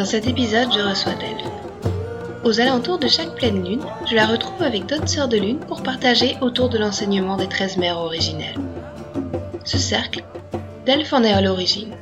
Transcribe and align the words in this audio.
Dans 0.00 0.06
cet 0.06 0.26
épisode, 0.26 0.72
je 0.72 0.80
reçois 0.80 1.12
Delphes. 1.12 1.52
Aux 2.42 2.58
alentours 2.58 2.98
de 2.98 3.06
chaque 3.06 3.34
pleine 3.34 3.62
lune, 3.62 3.84
je 4.08 4.14
la 4.14 4.24
retrouve 4.24 4.62
avec 4.62 4.86
d'autres 4.86 5.10
sœurs 5.10 5.28
de 5.28 5.36
lune 5.36 5.58
pour 5.58 5.82
partager 5.82 6.38
autour 6.40 6.70
de 6.70 6.78
l'enseignement 6.78 7.36
des 7.36 7.50
13 7.50 7.76
mères 7.76 7.98
originelles. 7.98 8.56
Ce 9.62 9.76
cercle, 9.76 10.24
Delphes 10.86 11.12
en 11.12 11.22
est 11.22 11.34
à 11.34 11.42
l'origine. 11.42 11.94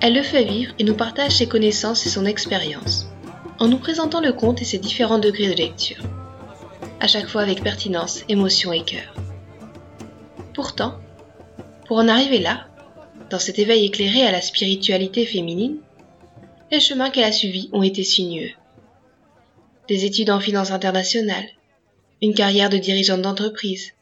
Elle 0.00 0.14
le 0.14 0.22
fait 0.22 0.44
vivre 0.44 0.72
et 0.78 0.84
nous 0.84 0.94
partage 0.94 1.32
ses 1.32 1.48
connaissances 1.48 2.06
et 2.06 2.10
son 2.10 2.24
expérience, 2.24 3.08
en 3.58 3.66
nous 3.66 3.78
présentant 3.78 4.20
le 4.20 4.32
conte 4.32 4.62
et 4.62 4.64
ses 4.64 4.78
différents 4.78 5.18
degrés 5.18 5.48
de 5.48 5.58
lecture, 5.58 6.04
à 7.00 7.08
chaque 7.08 7.26
fois 7.26 7.42
avec 7.42 7.64
pertinence, 7.64 8.22
émotion 8.28 8.72
et 8.72 8.84
cœur. 8.84 9.16
Pourtant, 10.54 10.94
pour 11.88 11.96
en 11.96 12.06
arriver 12.06 12.38
là, 12.38 12.68
dans 13.30 13.40
cet 13.40 13.58
éveil 13.58 13.84
éclairé 13.84 14.22
à 14.22 14.30
la 14.30 14.40
spiritualité 14.40 15.26
féminine, 15.26 15.78
les 16.70 16.80
chemins 16.80 17.10
qu'elle 17.10 17.24
a 17.24 17.32
suivis 17.32 17.70
ont 17.72 17.82
été 17.82 18.04
sinueux. 18.04 18.50
Des 19.88 20.04
études 20.04 20.30
en 20.30 20.40
finance 20.40 20.70
internationale, 20.70 21.48
une 22.20 22.34
carrière 22.34 22.68
de 22.68 22.76
dirigeante 22.76 23.22
d'entreprise, 23.22 23.92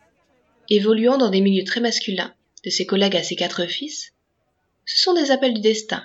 évoluant 0.69 1.17
dans 1.17 1.31
des 1.31 1.41
milieux 1.41 1.65
très 1.65 1.81
masculins, 1.81 2.35
de 2.65 2.71
ses 2.71 2.87
collègues 2.87 3.17
à 3.17 3.23
ses 3.23 3.37
quatre 3.37 3.67
fils, 3.67 4.13
ce 4.85 5.01
sont 5.01 5.15
des 5.15 5.31
appels 5.31 5.55
du 5.55 5.61
destin 5.61 6.03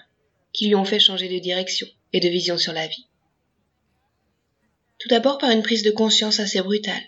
qui 0.53 0.67
lui 0.67 0.75
ont 0.75 0.85
fait 0.85 0.99
changer 0.99 1.29
de 1.29 1.39
direction 1.39 1.87
et 2.13 2.19
de 2.19 2.29
vision 2.29 2.57
sur 2.57 2.73
la 2.73 2.85
vie. 2.87 3.07
Tout 4.99 5.07
d'abord 5.09 5.39
par 5.39 5.49
une 5.49 5.63
prise 5.63 5.81
de 5.81 5.89
conscience 5.89 6.39
assez 6.39 6.61
brutale, 6.61 7.03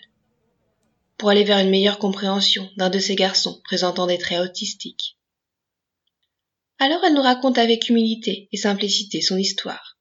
pour 1.16 1.28
aller 1.30 1.44
vers 1.44 1.58
une 1.58 1.70
meilleure 1.70 1.98
compréhension 1.98 2.68
d'un 2.76 2.90
de 2.90 2.98
ces 2.98 3.14
garçons 3.14 3.60
présentant 3.62 4.08
des 4.08 4.18
traits 4.18 4.40
autistiques. 4.40 5.16
Alors 6.78 7.04
elle 7.04 7.14
nous 7.14 7.22
raconte 7.22 7.58
avec 7.58 7.88
humilité 7.88 8.48
et 8.52 8.56
simplicité 8.56 9.20
son 9.20 9.36
histoire, 9.36 9.98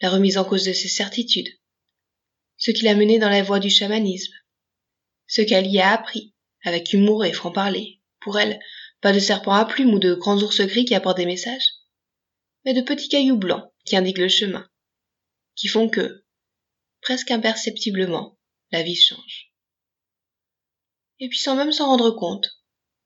la 0.00 0.10
remise 0.10 0.38
en 0.38 0.44
cause 0.44 0.64
de 0.64 0.72
ses 0.72 0.88
certitudes, 0.88 1.48
ce 2.56 2.70
qui 2.72 2.82
l'a 2.82 2.94
mené 2.94 3.18
dans 3.18 3.28
la 3.28 3.42
voie 3.42 3.60
du 3.60 3.70
chamanisme, 3.70 4.34
ce 5.26 5.42
qu'elle 5.42 5.66
y 5.66 5.80
a 5.80 5.92
appris, 5.92 6.34
avec 6.64 6.92
humour 6.92 7.24
et 7.24 7.32
franc-parler. 7.32 8.00
Pour 8.20 8.38
elle, 8.38 8.58
pas 9.00 9.12
de 9.12 9.18
serpents 9.18 9.54
à 9.54 9.66
plumes 9.66 9.94
ou 9.94 9.98
de 9.98 10.14
grands 10.14 10.40
ours 10.42 10.62
gris 10.62 10.84
qui 10.84 10.94
apportent 10.94 11.18
des 11.18 11.26
messages, 11.26 11.68
mais 12.64 12.74
de 12.74 12.80
petits 12.80 13.08
cailloux 13.08 13.36
blancs 13.36 13.70
qui 13.84 13.96
indiquent 13.96 14.18
le 14.18 14.28
chemin, 14.28 14.68
qui 15.56 15.68
font 15.68 15.88
que, 15.88 16.24
presque 17.02 17.30
imperceptiblement, 17.30 18.38
la 18.72 18.82
vie 18.82 18.96
change. 18.96 19.52
Et 21.20 21.28
puis 21.28 21.38
sans 21.38 21.54
même 21.54 21.72
s'en 21.72 21.86
rendre 21.86 22.10
compte, 22.10 22.50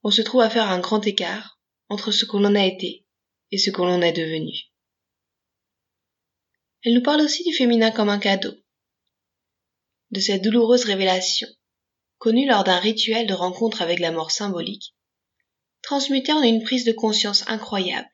on 0.05 0.11
se 0.11 0.23
trouve 0.23 0.41
à 0.41 0.51
faire 0.51 0.71
un 0.71 0.79
grand 0.79 1.05
écart 1.07 1.58
entre 1.89 2.13
ce 2.13 2.25
qu'on 2.25 2.45
en 2.45 2.55
a 2.55 2.65
été 2.65 3.07
et 3.51 3.59
ce 3.59 3.71
qu'on 3.71 3.89
en 3.89 4.03
est 4.03 4.13
devenu. 4.13 4.53
Elle 6.85 6.95
nous 6.95 7.03
parle 7.03 7.23
aussi 7.23 7.43
du 7.45 7.53
féminin 7.53 7.91
comme 7.91 8.09
un 8.09 8.19
cadeau, 8.19 8.55
de 10.11 10.21
cette 10.21 10.43
douloureuse 10.43 10.85
révélation, 10.85 11.49
connue 12.19 12.47
lors 12.47 12.65
d'un 12.65 12.79
rituel 12.79 13.27
de 13.27 13.35
rencontre 13.35 13.83
avec 13.83 13.99
la 13.99 14.13
mort 14.13 14.31
symbolique, 14.31 14.95
transmutée 15.83 16.33
en 16.33 16.43
une 16.43 16.63
prise 16.63 16.85
de 16.85 16.93
conscience 16.93 17.49
incroyable, 17.49 18.11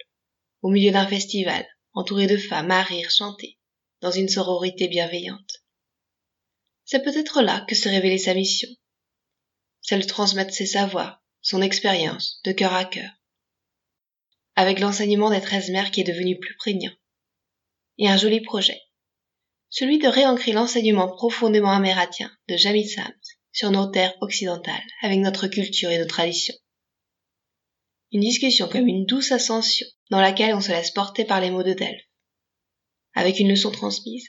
au 0.62 0.70
milieu 0.70 0.92
d'un 0.92 1.06
festival, 1.06 1.66
entouré 1.92 2.26
de 2.26 2.36
femmes 2.36 2.70
à 2.70 2.82
rire, 2.82 3.10
chanter, 3.10 3.58
dans 4.00 4.10
une 4.10 4.28
sororité 4.28 4.88
bienveillante. 4.88 5.62
C'est 6.84 7.02
peut-être 7.02 7.42
là 7.42 7.64
que 7.68 7.74
se 7.74 7.88
révélait 7.88 8.18
sa 8.18 8.34
mission, 8.34 8.68
celle 9.80 10.02
de 10.02 10.06
transmettre 10.06 10.52
ses 10.52 10.66
savoirs, 10.66 11.22
son 11.40 11.62
expérience, 11.62 12.40
de 12.44 12.52
cœur 12.52 12.74
à 12.74 12.84
cœur, 12.84 13.10
avec 14.56 14.80
l'enseignement 14.80 15.30
des 15.30 15.40
treize 15.40 15.70
mères 15.70 15.90
qui 15.90 16.00
est 16.00 16.04
devenu 16.04 16.38
plus 16.38 16.56
prégnant. 16.56 16.92
Et 17.98 18.08
un 18.08 18.16
joli 18.16 18.40
projet. 18.40 18.80
Celui 19.68 19.98
de 19.98 20.08
réancrer 20.08 20.52
l'enseignement 20.52 21.08
profondément 21.08 21.72
amérindien 21.72 22.30
de 22.48 22.56
Jamil 22.56 22.88
Sams 22.88 23.12
sur 23.52 23.70
nos 23.70 23.86
terres 23.86 24.14
occidentales, 24.20 24.86
avec 25.02 25.20
notre 25.20 25.46
culture 25.46 25.90
et 25.90 25.98
nos 25.98 26.06
traditions. 26.06 26.54
Une 28.12 28.20
discussion 28.20 28.68
comme 28.68 28.86
une 28.86 29.06
douce 29.06 29.32
ascension 29.32 29.86
dans 30.10 30.20
laquelle 30.20 30.54
on 30.54 30.60
se 30.60 30.70
laisse 30.70 30.90
porter 30.90 31.24
par 31.24 31.40
les 31.40 31.50
mots 31.50 31.62
de 31.62 31.72
Delphes, 31.72 32.08
avec 33.14 33.40
une 33.40 33.48
leçon 33.48 33.70
transmise. 33.70 34.28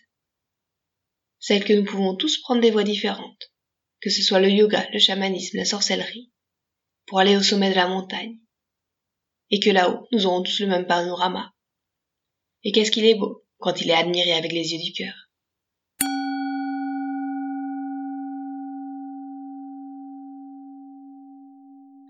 Celle 1.40 1.64
que 1.64 1.74
nous 1.74 1.86
pouvons 1.86 2.16
tous 2.16 2.40
prendre 2.42 2.62
des 2.62 2.72
voies 2.72 2.84
différentes, 2.84 3.52
que 4.02 4.10
ce 4.10 4.24
soit 4.24 4.40
le 4.40 4.50
yoga, 4.50 4.88
le 4.92 5.00
chamanisme, 5.00 5.58
la 5.58 5.66
sorcellerie, 5.66 6.32
pour 7.06 7.20
aller 7.20 7.38
au 7.38 7.44
sommet 7.44 7.70
de 7.70 7.76
la 7.76 7.88
montagne, 7.88 8.40
et 9.52 9.60
que 9.60 9.70
là-haut, 9.70 10.08
nous 10.12 10.26
aurons 10.26 10.44
tous 10.44 10.60
le 10.60 10.68
même 10.68 10.88
panorama. 10.88 11.54
Et 12.64 12.72
qu'est-ce 12.72 12.92
qu'il 12.92 13.06
est 13.06 13.16
beau 13.16 13.44
quand 13.60 13.82
il 13.82 13.90
est 13.90 13.94
admiré 13.94 14.34
avec 14.34 14.52
les 14.52 14.74
yeux 14.74 14.84
du 14.84 14.92
cœur. 14.92 15.25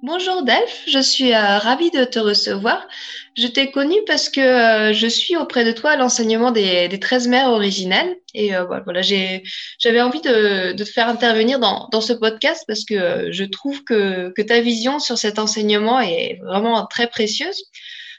Bonjour 0.05 0.43
Delphes, 0.43 0.83
je 0.85 0.99
suis 0.99 1.33
euh, 1.33 1.57
ravie 1.57 1.89
de 1.89 2.03
te 2.03 2.19
recevoir. 2.19 2.87
Je 3.35 3.47
t'ai 3.47 3.71
connue 3.71 3.97
parce 4.05 4.29
que 4.29 4.39
euh, 4.39 4.93
je 4.93 5.07
suis 5.07 5.35
auprès 5.35 5.65
de 5.65 5.71
toi 5.71 5.93
à 5.93 5.95
l'enseignement 5.95 6.51
des, 6.51 6.87
des 6.87 6.99
13 6.99 7.27
mères 7.27 7.49
originelles. 7.49 8.15
Et 8.35 8.55
euh, 8.55 8.65
voilà, 8.65 9.01
j'avais 9.01 10.01
envie 10.03 10.21
de, 10.21 10.73
te 10.73 10.83
faire 10.83 11.09
intervenir 11.09 11.57
dans, 11.57 12.01
ce 12.01 12.13
podcast 12.13 12.65
parce 12.67 12.85
que 12.85 13.31
je 13.31 13.43
trouve 13.45 13.83
que, 13.83 14.31
ta 14.43 14.61
vision 14.61 14.99
sur 14.99 15.17
cet 15.17 15.39
enseignement 15.39 15.99
est 15.99 16.39
vraiment 16.43 16.85
très 16.85 17.07
précieuse. 17.07 17.63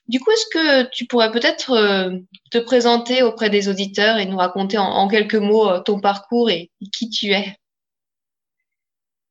Du 0.09 0.19
coup, 0.19 0.33
est-ce 0.33 0.47
que 0.53 0.91
tu 0.91 1.07
pourrais 1.07 1.31
peut-être 1.31 2.21
te 2.51 2.59
présenter 2.59 3.23
auprès 3.23 3.49
des 3.49 3.69
auditeurs 3.69 4.19
et 4.19 4.27
nous 4.27 4.39
raconter 4.39 4.77
en 4.79 5.07
quelques 5.07 5.37
mots 5.37 5.79
ton 5.85 6.01
parcours 6.01 6.51
et 6.51 6.69
qui 6.93 7.11
tu 7.11 7.31
es? 7.31 7.57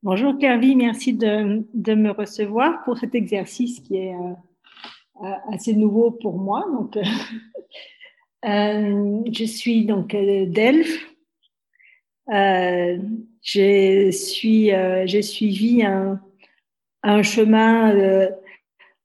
Bonjour 0.06 0.38
Kervi, 0.38 0.76
merci 0.76 1.14
de, 1.14 1.96
me 1.96 2.12
recevoir 2.12 2.84
pour 2.84 2.96
cet 2.96 3.16
exercice 3.16 3.80
qui 3.80 3.98
est 3.98 4.14
euh, 4.14 5.34
assez 5.52 5.74
nouveau 5.74 6.12
pour 6.12 6.38
moi. 6.38 6.64
Donc, 6.72 6.96
euh, 6.96 7.02
euh, 8.46 9.22
je 9.34 9.46
suis 9.46 9.84
donc 9.84 10.14
euh, 10.14 10.46
Delphes. 10.46 11.08
Euh, 12.32 13.00
j'ai 13.42 14.12
suivi 14.12 14.72
un, 15.84 16.22
chemin 17.24 18.30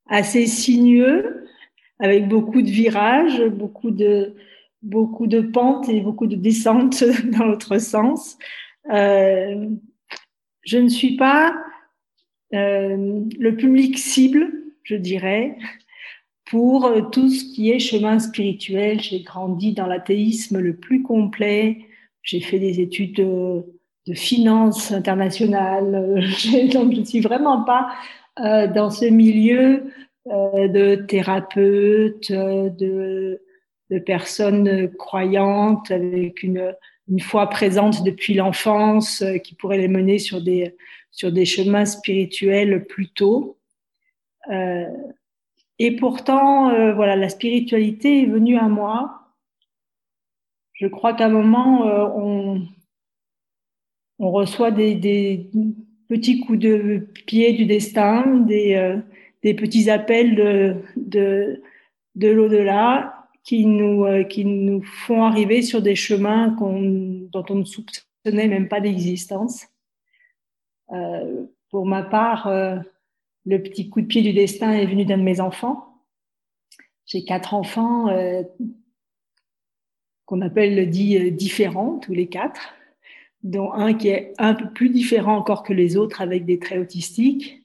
assez 0.07 0.47
sinueux 0.47 1.47
avec 1.99 2.29
beaucoup 2.29 2.61
de 2.61 2.69
virages, 2.69 3.43
beaucoup 3.47 3.91
de 3.91 4.35
beaucoup 4.83 5.27
de 5.27 5.41
pentes 5.41 5.89
et 5.89 6.03
beaucoup 6.03 6.27
de 6.27 6.37
descentes 6.37 7.05
dans 7.39 7.47
l'autre 7.47 7.79
sens. 7.79 8.37
Euh, 8.93 9.71
je 10.71 10.79
ne 10.79 10.89
suis 10.89 11.17
pas 11.17 11.53
euh, 12.55 13.25
le 13.39 13.57
public 13.57 13.99
cible, 13.99 14.53
je 14.85 14.95
dirais, 14.95 15.57
pour 16.45 16.93
tout 17.11 17.29
ce 17.29 17.45
qui 17.53 17.73
est 17.73 17.81
chemin 17.81 18.21
spirituel. 18.21 19.01
J'ai 19.01 19.23
grandi 19.23 19.73
dans 19.73 19.89
l'athéisme 19.89 20.61
le 20.61 20.77
plus 20.77 21.03
complet. 21.03 21.87
J'ai 22.23 22.39
fait 22.39 22.61
des 22.61 22.81
études 22.81 23.17
de, 23.17 23.65
de 24.07 24.15
finance 24.15 24.93
internationale. 24.93 25.91
Donc, 26.73 26.93
je 26.95 27.01
ne 27.01 27.05
suis 27.05 27.21
vraiment 27.21 27.65
pas 27.65 27.91
euh, 28.39 28.69
dans 28.69 28.91
ce 28.91 29.07
milieu 29.07 29.91
euh, 30.29 30.69
de 30.69 30.95
thérapeute, 30.95 32.31
de, 32.31 33.43
de 33.91 33.99
personnes 33.99 34.89
croyantes 34.97 35.91
avec 35.91 36.45
une, 36.45 36.73
une 37.11 37.21
foi 37.21 37.49
présente 37.49 38.05
depuis 38.05 38.35
l'enfance, 38.35 39.23
euh, 39.23 39.39
qui 39.39 39.55
pourrait 39.55 39.79
les 39.79 39.89
mener 39.89 40.19
sur 40.19 40.41
des, 40.41 40.77
sur 41.11 41.33
des 41.33 41.45
chemins 41.45 41.85
spirituels 41.85 42.87
plus 42.87 43.09
tôt. 43.09 43.59
Euh, 44.51 44.87
et 45.79 45.97
pourtant, 45.97 46.71
euh, 46.71 46.95
voilà, 46.95 47.17
la 47.17 47.29
spiritualité 47.29 48.23
est 48.23 48.27
venue 48.27 48.57
à 48.57 48.69
moi. 48.69 49.35
Je 50.75 50.87
crois 50.87 51.13
qu'à 51.13 51.27
un 51.27 51.31
moment, 51.31 51.85
on, 52.17 52.63
on 54.19 54.31
reçoit 54.31 54.71
des, 54.71 54.95
des, 54.95 55.51
petits 56.09 56.41
coups 56.41 56.59
de 56.59 57.07
pied 57.27 57.53
du 57.53 57.67
destin, 57.67 58.27
des, 58.39 58.99
des 59.43 59.53
petits 59.53 59.91
appels 59.91 60.35
de, 60.35 60.77
de, 60.97 61.63
de 62.15 62.29
l'au-delà 62.29 63.20
qui 63.51 63.67
nous, 63.67 64.05
euh, 64.05 64.23
qui 64.23 64.45
nous 64.45 64.81
font 64.81 65.25
arriver 65.25 65.61
sur 65.61 65.83
des 65.83 65.97
chemins 65.97 66.57
dont 66.57 67.45
on 67.51 67.55
ne 67.57 67.65
soupçonnait 67.65 68.47
même 68.47 68.69
pas 68.69 68.81
d'existence. 68.81 69.67
Euh, 70.93 71.47
pour 71.69 71.85
ma 71.85 72.05
part, 72.05 72.47
euh, 72.47 72.77
le 73.47 73.61
petit 73.61 73.91
coup 73.91 74.03
de 74.03 74.07
pied 74.07 74.23
du 74.23 74.33
destin 74.33 74.71
est 74.71 74.87
venu 74.87 75.05
d'un 75.05 75.19
de 75.19 75.25
mes 75.25 75.41
enfants. 75.41 76.01
J'ai 77.07 77.25
quatre 77.25 77.55
enfants 77.55 78.07
qu'on 80.27 80.43
appelle 80.43 80.89
dit 80.89 81.33
différents, 81.33 81.99
tous 81.99 82.13
les 82.13 82.29
quatre, 82.29 82.73
dont 83.43 83.73
un 83.73 83.95
qui 83.95 84.11
est 84.11 84.33
un 84.39 84.55
peu 84.55 84.71
plus 84.71 84.91
différent 84.91 85.37
encore 85.37 85.65
que 85.65 85.73
les 85.73 85.97
autres 85.97 86.21
avec 86.21 86.45
des 86.45 86.61
traits 86.61 86.79
autistiques. 86.79 87.65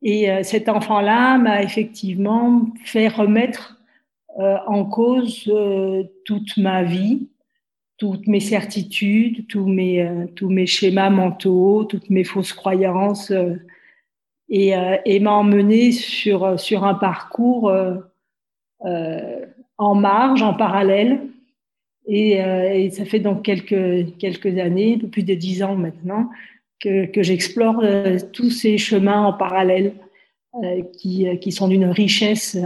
Et 0.00 0.30
cet 0.44 0.70
enfant-là 0.70 1.36
m'a 1.36 1.62
effectivement 1.62 2.70
fait 2.86 3.08
remettre 3.08 3.79
en 4.38 4.84
cause 4.84 5.50
toute 6.24 6.56
ma 6.56 6.82
vie, 6.82 7.28
toutes 8.00 8.26
mes 8.26 8.40
certitudes, 8.40 9.46
tous 9.46 9.66
mes, 9.66 10.00
euh, 10.00 10.24
tous 10.34 10.48
mes 10.48 10.64
schémas 10.64 11.10
mentaux, 11.10 11.84
toutes 11.84 12.08
mes 12.08 12.24
fausses 12.24 12.54
croyances 12.54 13.30
euh, 13.30 13.56
et, 14.48 14.74
euh, 14.74 14.96
et 15.04 15.20
m'a 15.20 15.32
emmené 15.32 15.92
sur, 15.92 16.58
sur 16.58 16.84
un 16.84 16.94
parcours 16.94 17.70
en 18.80 19.94
marge, 19.94 20.42
en 20.42 20.54
parallèle. 20.54 21.20
Et, 22.06 22.38
et, 22.38 22.90
ça 22.90 23.04
fait 23.04 23.20
donc 23.20 23.42
quelques, 23.42 24.16
quelques 24.18 24.58
années, 24.58 24.94
un 24.96 24.98
peu 24.98 25.08
plus 25.08 25.22
de 25.22 25.34
dix 25.34 25.62
ans 25.62 25.76
maintenant, 25.76 26.30
que, 26.80 27.04
que 27.04 27.22
j'explore 27.22 27.84
tous 28.32 28.50
ces 28.50 28.78
chemins 28.78 29.26
en 29.26 29.34
parallèle 29.34 29.92
qui, 30.98 31.26
qui 31.38 31.52
sont 31.52 31.68
d'une 31.68 31.84
richesse 31.84 32.58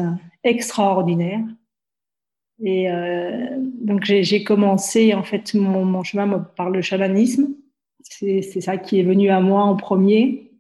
extraordinaire. 0.44 1.40
Et 2.62 2.88
euh, 2.90 3.56
donc 3.80 4.04
j'ai 4.04 4.44
commencé 4.44 5.12
en 5.14 5.24
fait 5.24 5.54
mon, 5.54 6.04
chemin 6.04 6.38
par 6.56 6.70
le 6.70 6.82
chamanisme. 6.82 7.48
C'est 8.02 8.60
ça 8.60 8.76
qui 8.76 9.00
est 9.00 9.02
venu 9.02 9.30
à 9.30 9.40
moi 9.40 9.62
en 9.62 9.74
premier. 9.76 10.52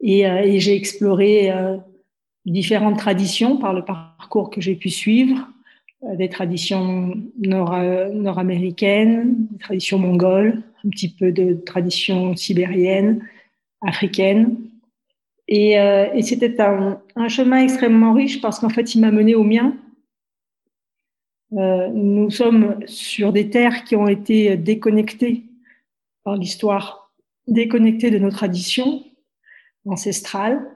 Et, 0.00 0.26
euh, 0.26 0.58
j'ai 0.58 0.74
exploré 0.74 1.50
euh, 1.50 1.76
différentes 2.46 2.98
traditions 2.98 3.58
par 3.58 3.74
le 3.74 3.84
parcours 3.84 4.48
que 4.50 4.60
j'ai 4.60 4.74
pu 4.74 4.90
suivre, 4.90 5.48
des 6.02 6.28
traditions 6.28 7.14
nord-américaines, 7.38 9.46
des 9.50 9.58
traditions 9.58 9.98
mongoles, 9.98 10.62
un 10.84 10.90
petit 10.90 11.08
peu 11.08 11.32
de 11.32 11.54
traditions 11.54 12.36
sibériennes, 12.36 13.26
africaines. 13.80 14.56
Et, 15.48 15.78
euh, 15.78 16.12
et 16.14 16.22
c'était 16.22 16.60
un, 16.60 17.28
chemin 17.28 17.62
extrêmement 17.62 18.12
riche 18.12 18.40
parce 18.40 18.58
qu'en 18.58 18.70
fait, 18.70 18.94
il 18.94 19.00
m'a 19.00 19.10
mené 19.10 19.34
au 19.34 19.44
mien 19.44 19.76
euh, 21.52 21.88
nous 21.88 22.30
sommes 22.30 22.80
sur 22.86 23.32
des 23.32 23.48
terres 23.48 23.84
qui 23.84 23.94
ont 23.94 24.08
été 24.08 24.56
déconnectées 24.56 25.44
par 26.24 26.36
l'histoire, 26.36 27.12
déconnectées 27.46 28.10
de 28.10 28.18
nos 28.18 28.30
traditions 28.30 29.04
ancestrales. 29.86 30.68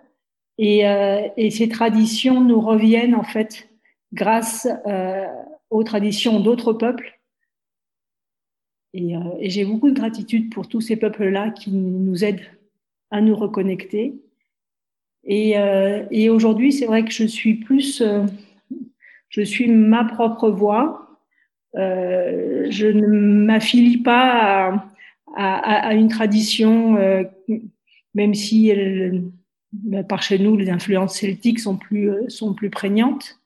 Et, 0.57 0.87
euh, 0.87 1.27
ces 1.51 1.69
traditions 1.69 2.41
nous 2.41 2.61
reviennent 2.61 3.17
en 3.17 3.25
fait 3.25 3.69
grâce 4.13 4.69
aux 5.71 5.83
traditions 5.83 6.39
d'autres 6.39 6.73
peuples. 6.73 7.19
Et 8.95 9.17
j'ai 9.51 9.65
beaucoup 9.65 9.91
de 9.91 9.99
gratitude 9.99 10.53
pour 10.53 10.69
tous 10.69 10.81
ces 10.81 10.97
peuples-là 10.97 11.51
qui 11.51 11.73
nous 11.73 12.25
aident 12.25 12.47
à 13.11 13.21
nous 13.21 13.35
reconnecter. 13.35 14.15
Et, 15.25 15.59
euh, 15.59 16.05
et 16.11 16.31
aujourd'hui, 16.31 16.73
c'est 16.73 16.87
vrai 16.87 17.05
que 17.05 17.13
je 17.13 17.25
suis 17.25 17.55
plus 17.55 18.03
je 19.29 19.43
suis 19.43 19.71
ma 19.71 20.05
propre 20.05 20.51
voix. 20.51 21.19
Euh, 21.77 22.67
je 22.71 22.87
ne 22.87 23.07
m'affilie 23.07 23.99
pas 23.99 24.83
à, 25.37 25.95
une 25.95 26.09
tradition, 26.09 26.97
euh, 26.97 27.25
même 28.15 28.35
si 28.35 28.73
par 30.09 30.23
chez 30.23 30.39
nous, 30.39 30.57
les 30.57 30.71
influences 30.71 31.19
celtiques 31.19 31.61
sont 31.61 31.77
plus, 31.77 32.11
sont 32.29 32.55
plus 32.55 32.71
prégnantes. 32.71 33.39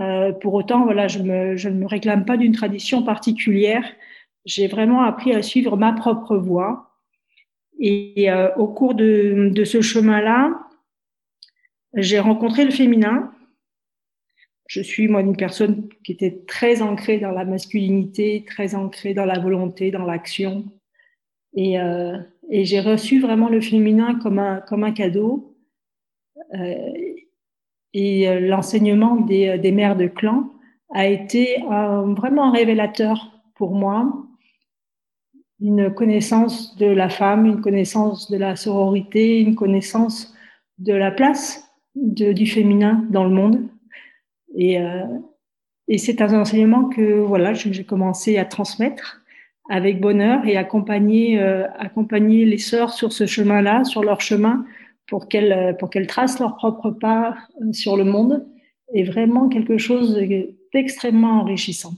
Euh, 0.00 0.32
pour 0.32 0.54
autant, 0.54 0.84
voilà, 0.84 1.08
je, 1.08 1.18
ne 1.18 1.70
me 1.70 1.86
réclame 1.86 2.24
pas 2.24 2.36
d'une 2.36 2.52
tradition 2.52 3.02
particulière. 3.02 3.84
J'ai 4.46 4.68
vraiment 4.68 5.02
appris 5.02 5.34
à 5.34 5.42
suivre 5.42 5.76
ma 5.76 5.92
propre 5.92 6.36
voie. 6.36 6.96
Et 7.78 8.30
euh, 8.30 8.54
au 8.56 8.68
cours 8.68 8.94
de 8.94 9.64
ce 9.64 9.80
chemin-là, 9.80 10.69
j'ai 11.94 12.20
rencontré 12.20 12.64
le 12.64 12.70
féminin 12.70 13.32
je 14.70 14.80
suis 14.82 15.08
moi 15.08 15.20
une 15.20 15.36
personne 15.36 15.88
qui 16.04 16.12
était 16.12 16.44
très 16.46 16.80
ancrée 16.80 17.18
dans 17.18 17.32
la 17.32 17.44
masculinité, 17.44 18.44
très 18.46 18.76
ancrée 18.76 19.14
dans 19.14 19.24
la 19.24 19.40
volonté, 19.40 19.90
dans 19.90 20.04
l'action. 20.04 20.64
Et, 21.54 21.80
euh, 21.80 22.16
et 22.50 22.64
j'ai 22.64 22.78
reçu 22.78 23.20
vraiment 23.20 23.48
le 23.48 23.60
féminin 23.60 24.16
comme 24.22 24.38
un, 24.38 24.60
comme 24.60 24.84
un 24.84 24.92
cadeau. 24.92 25.56
Euh, 26.54 26.92
et 27.94 28.28
euh, 28.28 28.38
l'enseignement 28.38 29.16
des, 29.16 29.58
des 29.58 29.72
mères 29.72 29.96
de 29.96 30.06
clan 30.06 30.48
a 30.94 31.08
été 31.08 31.56
vraiment 31.66 32.52
révélateur 32.52 33.42
pour 33.56 33.74
moi. 33.74 34.24
Une 35.58 35.92
connaissance 35.92 36.76
de 36.76 36.86
la 36.86 37.08
femme, 37.08 37.44
une 37.44 37.60
connaissance 37.60 38.30
de 38.30 38.36
la 38.36 38.54
sororité, 38.54 39.40
une 39.40 39.56
connaissance 39.56 40.32
de 40.78 40.94
la 40.94 41.10
place 41.10 41.69
de, 41.94 42.32
du 42.32 42.46
féminin 42.46 43.06
dans 43.10 43.24
le 43.24 43.30
monde 43.30 43.68
et, 44.56 44.80
euh, 44.80 45.04
c'est 45.96 46.22
un 46.22 46.40
enseignement 46.40 46.88
que 46.88 47.18
voilà, 47.18 47.52
j'ai 47.52 47.84
commencé 47.84 48.38
à 48.38 48.44
transmettre 48.44 49.22
avec 49.68 50.00
bonheur 50.00 50.46
et 50.46 50.56
accompagner, 50.56 51.40
euh, 51.40 51.66
accompagner 51.78 52.44
les 52.44 52.58
sœurs 52.58 52.92
sur 52.92 53.12
ce 53.12 53.26
chemin-là, 53.26 53.84
sur 53.84 54.04
leur 54.04 54.20
chemin, 54.20 54.64
pour 55.08 55.28
qu'elles 55.28 55.76
pour 55.78 55.90
qu'elles 55.90 56.06
tracent 56.06 56.38
leur 56.38 56.56
propre 56.56 56.90
pas 56.90 57.36
euh, 57.60 57.72
sur 57.72 57.96
le 57.96 58.04
monde, 58.04 58.46
est 58.94 59.02
vraiment 59.02 59.48
quelque 59.48 59.78
chose 59.78 60.16
d'extrêmement 60.72 61.40
enrichissant. 61.40 61.94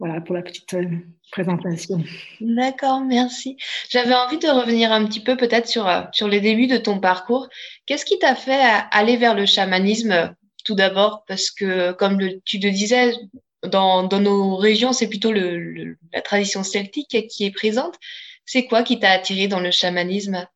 Voilà 0.00 0.20
pour 0.20 0.34
la 0.34 0.42
petite 0.42 0.74
euh, 0.74 0.86
présentation. 1.30 2.02
D'accord, 2.40 3.00
merci. 3.00 3.56
J'avais 3.88 4.14
envie 4.14 4.38
de 4.38 4.48
revenir 4.48 4.92
un 4.92 5.04
petit 5.06 5.20
peu 5.20 5.36
peut-être 5.36 5.66
sur, 5.66 5.88
sur 6.12 6.28
les 6.28 6.40
débuts 6.40 6.66
de 6.66 6.76
ton 6.76 7.00
parcours. 7.00 7.48
Qu'est-ce 7.86 8.04
qui 8.04 8.18
t'a 8.18 8.34
fait 8.34 8.60
aller 8.90 9.16
vers 9.16 9.34
le 9.34 9.46
chamanisme 9.46 10.34
tout 10.64 10.74
d'abord? 10.74 11.24
Parce 11.26 11.50
que, 11.50 11.92
comme 11.92 12.20
le, 12.20 12.40
tu 12.44 12.60
te 12.60 12.66
disais, 12.66 13.14
dans, 13.62 14.04
dans 14.04 14.20
nos 14.20 14.56
régions, 14.56 14.92
c'est 14.92 15.08
plutôt 15.08 15.32
le, 15.32 15.96
la 16.12 16.22
tradition 16.22 16.62
celtique 16.62 17.28
qui 17.28 17.44
est 17.44 17.54
présente. 17.54 17.96
C'est 18.44 18.66
quoi 18.66 18.82
qui 18.82 18.98
t'a 18.98 19.10
attiré 19.10 19.48
dans 19.48 19.60
le 19.60 19.70
chamanisme? 19.70 20.46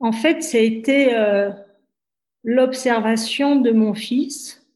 En 0.00 0.12
fait, 0.12 0.42
ça 0.42 0.58
a 0.58 0.60
été 0.62 1.14
euh, 1.14 1.50
l'observation 2.42 3.56
de 3.56 3.70
mon 3.70 3.94
fils 3.94 4.66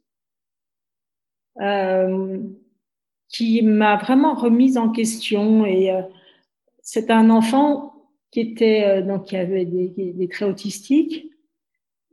euh, 1.61 2.39
qui 3.29 3.63
m'a 3.63 3.97
vraiment 3.97 4.35
remise 4.35 4.77
en 4.79 4.91
question. 4.91 5.65
Et 5.67 5.91
euh, 5.91 6.03
c'est 6.83 7.11
un 7.11 7.31
enfant 7.31 7.97
qui 8.31 8.41
était 8.41 8.85
euh, 8.85 9.03
donc 9.03 9.27
qui 9.27 9.37
avait 9.37 9.65
des, 9.65 9.89
des 9.97 10.29
traits 10.29 10.51
autistiques 10.51 11.31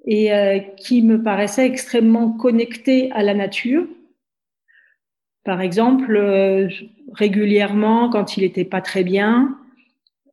et 0.06 0.34
euh, 0.34 0.60
qui 0.60 1.02
me 1.02 1.22
paraissait 1.22 1.66
extrêmement 1.66 2.32
connecté 2.32 3.12
à 3.12 3.24
la 3.24 3.34
nature. 3.34 3.86
Par 5.44 5.62
exemple, 5.62 6.16
euh, 6.16 6.70
régulièrement, 7.14 8.10
quand 8.10 8.38
il 8.38 8.44
n'était 8.44 8.66
pas 8.66 8.82
très 8.82 9.04
bien, 9.04 9.58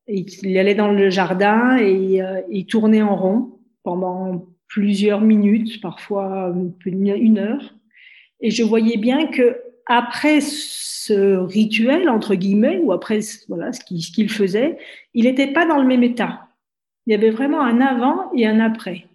il 0.08 0.58
allait 0.58 0.75
dans 0.75 0.90
le 0.90 1.10
jardin 1.10 1.78
et 1.78 2.20
il 2.50 2.66
tournait 2.66 3.02
en 3.02 3.14
rond 3.14 3.58
pendant 3.84 4.44
plusieurs 4.66 5.20
minutes, 5.20 5.80
parfois 5.80 6.52
une 6.84 7.38
heure. 7.38 7.75
Et 8.40 8.50
je 8.50 8.64
voyais 8.64 8.96
bien 8.96 9.28
que 9.28 9.56
après 9.90 10.40
ce 10.40 11.37
rituel 11.37 12.09
entre 12.09 12.37
guillemets 12.37 12.78
ou 12.78 12.92
après 12.92 13.18
voilà 13.49 13.73
ce 13.73 13.80
qu'il 13.80 14.30
faisait, 14.30 14.78
il 15.14 15.25
n'était 15.25 15.52
pas 15.52 15.66
dans 15.66 15.78
le 15.78 15.87
même 15.87 16.04
état. 16.04 16.47
Il 17.06 17.11
y 17.11 17.14
avait 17.14 17.30
vraiment 17.30 17.61
un 17.61 17.80
avant 17.80 18.30
et 18.32 18.47
un 18.47 18.61
après. 18.61 19.09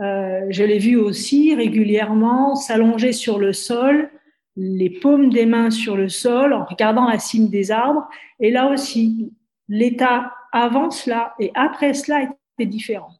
Euh, 0.00 0.46
je 0.50 0.62
l'ai 0.62 0.78
vu 0.78 0.96
aussi 0.96 1.54
régulièrement 1.54 2.54
s'allonger 2.54 3.12
sur 3.12 3.38
le 3.38 3.54
sol, 3.54 4.10
les 4.56 4.90
paumes 4.90 5.30
des 5.30 5.46
mains 5.46 5.70
sur 5.70 5.96
le 5.96 6.10
sol, 6.10 6.52
en 6.52 6.66
regardant 6.66 7.08
la 7.08 7.18
cime 7.18 7.48
des 7.48 7.70
arbres. 7.70 8.06
Et 8.40 8.50
là 8.50 8.70
aussi, 8.70 9.32
l'état 9.68 10.34
avant 10.52 10.90
cela 10.90 11.34
et 11.40 11.50
après 11.54 11.94
cela 11.94 12.24
était 12.24 12.68
différent. 12.68 13.14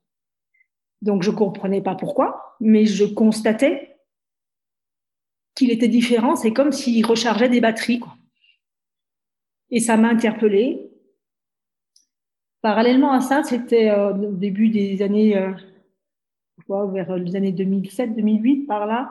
Donc 1.01 1.23
je 1.23 1.31
comprenais 1.31 1.81
pas 1.81 1.95
pourquoi, 1.95 2.57
mais 2.61 2.85
je 2.85 3.07
constatais 3.07 3.97
qu'il 5.59 5.71
était 5.73 5.89
différent. 5.89 6.37
C'est 6.37 6.53
comme 6.53 6.73
s'il 6.73 7.05
rechargeait 7.05 7.49
des 7.49 7.61
batteries. 7.61 7.99
Quoi. 7.99 8.17
Et 9.71 9.81
ça 9.81 9.97
m'a 9.97 10.09
interpellée. 10.09 10.91
Parallèlement 12.63 13.13
à 13.13 13.21
ça, 13.21 13.43
c'était 13.43 13.91
euh, 13.91 14.13
au 14.13 14.33
début 14.33 14.69
des 14.69 15.03
années 15.03 15.37
euh, 15.37 15.53
vers 16.69 17.17
les 17.17 17.37
années 17.37 17.53
2007-2008, 17.53 18.67
par 18.67 18.87
là, 18.87 19.11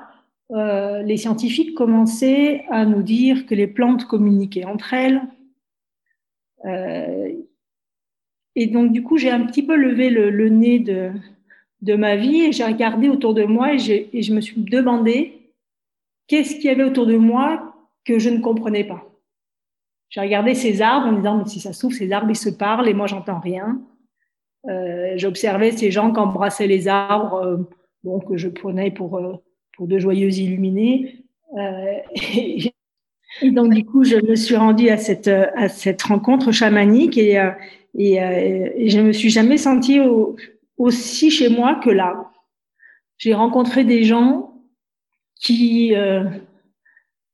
euh, 0.51 1.01
les 1.03 1.17
scientifiques 1.17 1.75
commençaient 1.75 2.65
à 2.69 2.85
nous 2.85 3.03
dire 3.03 3.45
que 3.45 3.55
les 3.55 3.67
plantes 3.67 4.05
communiquaient 4.05 4.65
entre 4.65 4.93
elles. 4.93 5.21
Euh, 6.65 7.33
et 8.55 8.67
donc, 8.67 8.91
du 8.91 9.03
coup, 9.03 9.17
j'ai 9.17 9.29
un 9.29 9.45
petit 9.45 9.63
peu 9.63 9.75
levé 9.75 10.09
le, 10.09 10.49
nez 10.49 10.79
de, 10.79 11.11
de, 11.81 11.95
ma 11.95 12.15
vie 12.15 12.41
et 12.41 12.51
j'ai 12.51 12.63
regardé 12.63 13.09
autour 13.09 13.33
de 13.33 13.43
moi 13.43 13.73
et, 13.73 14.09
et 14.13 14.21
je 14.21 14.33
me 14.33 14.41
suis 14.41 14.61
demandé 14.61 15.36
qu'est-ce 16.27 16.55
qu'il 16.55 16.65
y 16.65 16.69
avait 16.69 16.83
autour 16.83 17.05
de 17.05 17.17
moi 17.17 17.73
que 18.05 18.19
je 18.19 18.29
ne 18.29 18.39
comprenais 18.39 18.83
pas? 18.83 19.03
J'ai 20.09 20.21
regardé 20.21 20.55
ces 20.55 20.81
arbres 20.81 21.07
en 21.07 21.13
disant, 21.13 21.37
mais 21.37 21.45
si 21.45 21.59
ça 21.59 21.73
se 21.73 21.79
trouve, 21.79 21.93
ces 21.93 22.11
arbres, 22.11 22.29
ils 22.29 22.35
se 22.35 22.49
parlent 22.49 22.87
et 22.87 22.93
moi, 22.93 23.07
j'entends 23.07 23.39
rien. 23.39 23.81
Euh, 24.69 25.13
J'observais 25.17 25.71
ces 25.71 25.91
gens 25.91 26.11
qui 26.13 26.19
embrassaient 26.19 26.67
les 26.67 26.87
arbres, 26.87 27.35
euh, 27.35 27.57
bon, 28.03 28.19
que 28.19 28.37
je 28.37 28.47
prenais 28.47 28.91
pour, 28.91 29.17
euh, 29.17 29.33
pour 29.75 29.87
de 29.87 29.99
joyeux 29.99 30.31
illuminés. 30.31 31.25
Euh, 31.57 31.93
et, 32.15 32.73
et, 33.41 33.51
donc, 33.51 33.73
du 33.73 33.83
coup, 33.83 34.03
je 34.03 34.15
me 34.15 34.35
suis 34.35 34.55
rendue 34.55 34.89
à 34.89 34.97
cette, 34.97 35.27
à 35.27 35.67
cette 35.67 36.01
rencontre 36.03 36.51
chamanique 36.51 37.17
et, 37.17 37.39
euh, 37.39 37.51
et, 37.95 38.15
et 38.15 38.89
je 38.89 39.01
me 39.01 39.11
suis 39.11 39.29
jamais 39.29 39.57
sentie 39.57 39.99
aussi 40.77 41.31
chez 41.31 41.49
moi 41.49 41.75
que 41.83 41.89
là. 41.89 42.31
J'ai 43.17 43.33
rencontré 43.33 43.83
des 43.83 44.03
gens 44.03 44.46
qui 45.39 45.93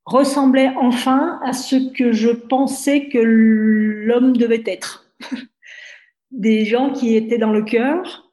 ressemblait 0.06 0.74
enfin 0.78 1.40
à 1.44 1.54
ce 1.54 1.92
que 1.94 2.12
je 2.12 2.30
pensais 2.30 3.08
que 3.08 3.18
l'homme 3.18 4.36
devait 4.36 4.64
être. 4.66 5.14
Des 6.32 6.66
gens 6.66 6.92
qui 6.92 7.16
étaient 7.16 7.38
dans 7.38 7.52
le 7.52 7.64
cœur, 7.64 8.32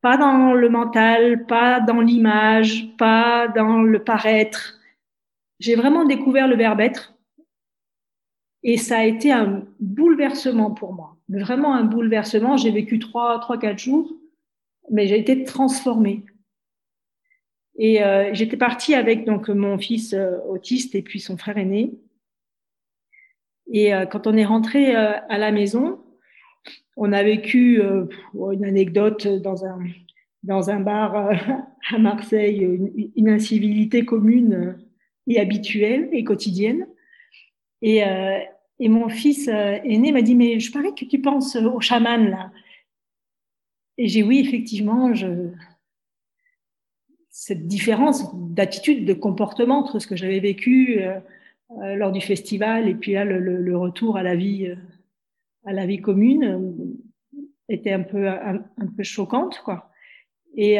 pas 0.00 0.16
dans 0.16 0.52
le 0.52 0.68
mental, 0.68 1.46
pas 1.46 1.80
dans 1.80 2.00
l'image, 2.00 2.88
pas 2.96 3.48
dans 3.48 3.82
le 3.82 4.02
paraître. 4.02 4.78
J'ai 5.58 5.74
vraiment 5.74 6.04
découvert 6.04 6.48
le 6.48 6.56
verbe 6.56 6.80
être 6.80 7.14
et 8.62 8.76
ça 8.76 8.98
a 8.98 9.04
été 9.04 9.32
un 9.32 9.64
bouleversement 9.80 10.70
pour 10.70 10.92
moi. 10.92 11.16
Vraiment 11.28 11.74
un 11.74 11.84
bouleversement. 11.84 12.56
J'ai 12.56 12.70
vécu 12.70 12.98
trois, 12.98 13.40
trois, 13.40 13.58
quatre 13.58 13.78
jours, 13.78 14.12
mais 14.90 15.06
j'ai 15.06 15.18
été 15.18 15.44
transformée. 15.44 16.24
Et 17.76 18.02
euh, 18.02 18.30
j'étais 18.34 18.56
partie 18.56 18.94
avec 18.94 19.24
donc 19.24 19.48
mon 19.48 19.78
fils 19.78 20.12
euh, 20.12 20.38
autiste 20.48 20.94
et 20.94 21.02
puis 21.02 21.20
son 21.20 21.36
frère 21.36 21.58
aîné. 21.58 21.92
Et 23.70 23.94
euh, 23.94 24.04
quand 24.06 24.26
on 24.26 24.36
est 24.36 24.44
rentré 24.44 24.94
à 24.94 25.38
la 25.38 25.50
maison, 25.52 26.00
on 26.96 27.12
a 27.12 27.22
vécu 27.22 27.80
une 28.34 28.64
anecdote 28.64 29.26
dans 29.26 29.64
un 29.64 29.78
dans 30.42 30.70
un 30.70 30.80
bar 30.80 31.30
à 31.90 31.98
Marseille, 31.98 32.58
une, 32.58 33.10
une, 33.14 33.28
incivilité 33.30 34.04
commune 34.04 34.76
et 35.28 35.38
habituelle 35.38 36.08
et 36.12 36.24
quotidienne. 36.24 36.88
Et, 37.80 38.02
et 38.78 38.88
mon 38.88 39.08
fils 39.08 39.48
aîné 39.48 40.12
m'a 40.12 40.22
dit 40.22 40.34
mais 40.34 40.60
je 40.60 40.72
parie 40.72 40.94
que 40.94 41.04
tu 41.04 41.20
penses 41.20 41.56
au 41.56 41.80
chaman 41.80 42.28
là. 42.28 42.52
Et 43.98 44.08
j'ai 44.08 44.22
oui 44.22 44.40
effectivement 44.40 45.14
je 45.14 45.52
cette 47.44 47.66
différence 47.66 48.32
d'attitude, 48.36 49.04
de 49.04 49.14
comportement 49.14 49.80
entre 49.80 49.98
ce 49.98 50.06
que 50.06 50.14
j'avais 50.14 50.38
vécu 50.38 51.00
euh, 51.00 51.18
euh, 51.82 51.96
lors 51.96 52.12
du 52.12 52.20
festival 52.20 52.88
et 52.88 52.94
puis 52.94 53.14
là 53.14 53.24
le, 53.24 53.76
retour 53.76 54.16
à 54.16 54.22
la 54.22 54.36
vie 54.36 54.68
euh, 54.68 54.76
à 55.64 55.72
la 55.72 55.84
vie 55.84 56.00
commune 56.00 56.96
était 57.68 57.90
un 57.90 58.02
peu 58.02 58.28
un 58.28 58.86
peu 58.96 59.02
choquante 59.02 59.60
quoi. 59.64 59.90
Et, 60.54 60.76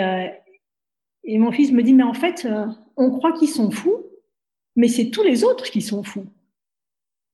et 1.25 1.39
mon 1.39 1.51
fils 1.51 1.73
me 1.73 1.83
dit 1.83 1.95
mais 1.95 2.03
en 2.05 2.15
fait 2.15 2.47
on 2.97 3.11
croit 3.11 3.33
qu'ils 3.33 3.49
sont 3.49 3.71
fous, 3.71 4.05
mais 4.77 4.89
c'est 4.89 5.11
tous 5.11 5.23
les 5.25 5.43
autres 5.43 5.65
qui 5.65 5.81
sont 5.81 6.05
fous. 6.05 6.27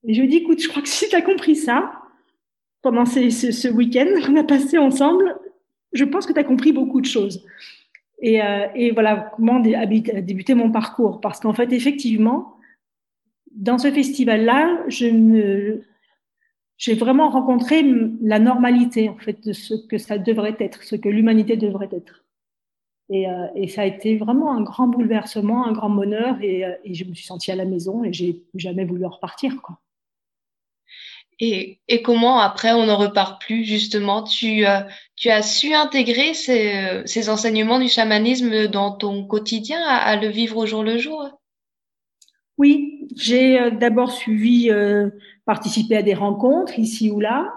Et 0.07 0.13
je 0.15 0.21
lui 0.21 0.27
dis 0.27 0.37
écoute 0.37 0.59
je 0.59 0.69
crois 0.69 0.81
que 0.81 0.89
si 0.89 1.07
tu 1.07 1.15
as 1.15 1.21
compris 1.21 1.55
ça 1.55 1.91
pendant 2.81 3.05
ce, 3.05 3.29
ce 3.29 3.67
week-end 3.67 4.07
qu'on 4.25 4.37
a 4.37 4.43
passé 4.43 4.77
ensemble, 4.79 5.37
je 5.93 6.05
pense 6.05 6.25
que 6.25 6.33
tu 6.33 6.39
as 6.39 6.43
compris 6.43 6.71
beaucoup 6.71 7.01
de 7.01 7.05
choses. 7.05 7.45
Et, 8.21 8.41
euh, 8.41 8.67
et 8.75 8.91
voilà 8.91 9.31
comment 9.35 9.61
a 9.61 9.85
débuté 9.85 10.53
mon 10.53 10.71
parcours. 10.71 11.21
Parce 11.21 11.39
qu'en 11.39 11.53
fait, 11.53 11.71
effectivement, 11.71 12.55
dans 13.51 13.77
ce 13.77 13.91
festival-là, 13.91 14.83
je 14.87 15.07
me, 15.07 15.83
j'ai 16.77 16.95
vraiment 16.95 17.29
rencontré 17.29 17.83
la 18.21 18.39
normalité 18.39 19.09
en 19.09 19.17
fait 19.17 19.45
de 19.45 19.53
ce 19.53 19.73
que 19.87 19.97
ça 19.97 20.17
devrait 20.17 20.57
être, 20.59 20.83
ce 20.83 20.95
que 20.95 21.09
l'humanité 21.09 21.57
devrait 21.57 21.89
être. 21.91 22.25
Et, 23.09 23.27
euh, 23.27 23.67
ça 23.67 23.81
a 23.81 23.85
été 23.85 24.17
vraiment 24.17 24.51
un 24.51 24.61
grand 24.61 24.87
bouleversement, 24.87 25.65
un 25.65 25.71
grand 25.71 25.89
bonheur, 25.89 26.37
et, 26.41 26.63
euh, 26.65 26.75
et 26.83 26.93
je 26.93 27.05
me 27.05 27.13
suis 27.13 27.25
sentie 27.25 27.51
à 27.51 27.55
la 27.55 27.65
maison 27.65 28.03
et 28.03 28.13
j'ai 28.13 28.43
jamais 28.53 28.85
voulu 28.85 29.05
en 29.05 29.09
repartir. 29.09 29.61
Quoi. 29.61 29.79
Et, 31.41 31.79
et, 31.87 32.01
comment 32.01 32.39
après 32.39 32.73
on 32.73 32.87
n'en 32.87 32.97
repart 32.97 33.41
plus 33.41 33.63
justement? 33.63 34.23
Tu, 34.23 34.65
euh, 34.65 34.81
tu 35.15 35.29
as 35.29 35.41
su 35.41 35.73
intégrer 35.73 36.33
ces, 36.33 36.75
euh, 36.75 37.03
ces, 37.05 37.29
enseignements 37.29 37.79
du 37.79 37.87
chamanisme 37.87 38.67
dans 38.67 38.91
ton 38.91 39.25
quotidien, 39.25 39.81
à, 39.85 39.97
à, 39.97 40.15
le 40.17 40.27
vivre 40.27 40.57
au 40.57 40.65
jour 40.65 40.83
le 40.83 40.97
jour? 40.97 41.29
Oui, 42.57 43.07
j'ai 43.15 43.57
euh, 43.57 43.69
d'abord 43.69 44.11
suivi, 44.11 44.69
euh, 44.69 45.09
participé 45.45 45.95
à 45.95 46.01
des 46.01 46.13
rencontres 46.13 46.77
ici 46.77 47.09
ou 47.09 47.21
là. 47.21 47.53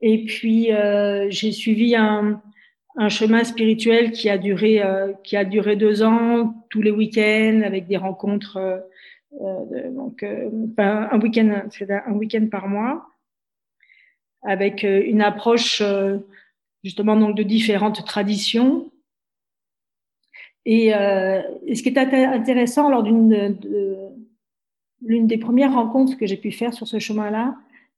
Et 0.00 0.24
puis 0.24 0.68
j'ai 1.30 1.50
suivi 1.50 1.96
un, 1.96 2.42
un, 2.96 3.08
chemin 3.08 3.42
spirituel 3.42 4.12
qui 4.12 4.28
a 4.28 4.36
duré, 4.36 4.82
qui 5.22 5.34
a 5.34 5.46
duré 5.46 5.76
deux 5.76 6.02
ans, 6.02 6.52
tous 6.68 6.82
les 6.82 6.90
week-ends, 6.90 7.62
avec 7.64 7.86
des 7.86 7.96
rencontres 7.96 8.84
euh, 9.40 9.90
donc 9.90 10.22
euh, 10.22 10.50
un 10.78 11.20
week-end, 11.20 11.62
c'est 11.70 11.90
un 11.90 12.12
week-end 12.12 12.46
par 12.50 12.68
mois, 12.68 13.06
avec 14.42 14.84
euh, 14.84 15.02
une 15.04 15.22
approche 15.22 15.82
justement 16.82 17.16
donc 17.16 17.36
de 17.36 17.42
différentes 17.42 18.04
traditions. 18.04 18.90
Et, 20.66 20.90
ce 20.92 21.82
qui 21.82 21.90
est 21.90 21.98
intéressant 21.98 22.88
lors 22.88 23.02
d'une 23.02 23.58
l'une 25.02 25.26
des 25.26 25.36
premières 25.36 25.74
rencontres 25.74 26.16
que 26.16 26.26
j'ai 26.26 26.38
pu 26.38 26.50
faire 26.50 26.72
sur 26.72 26.88
ce 26.88 26.98
chemin-là, 26.98 27.56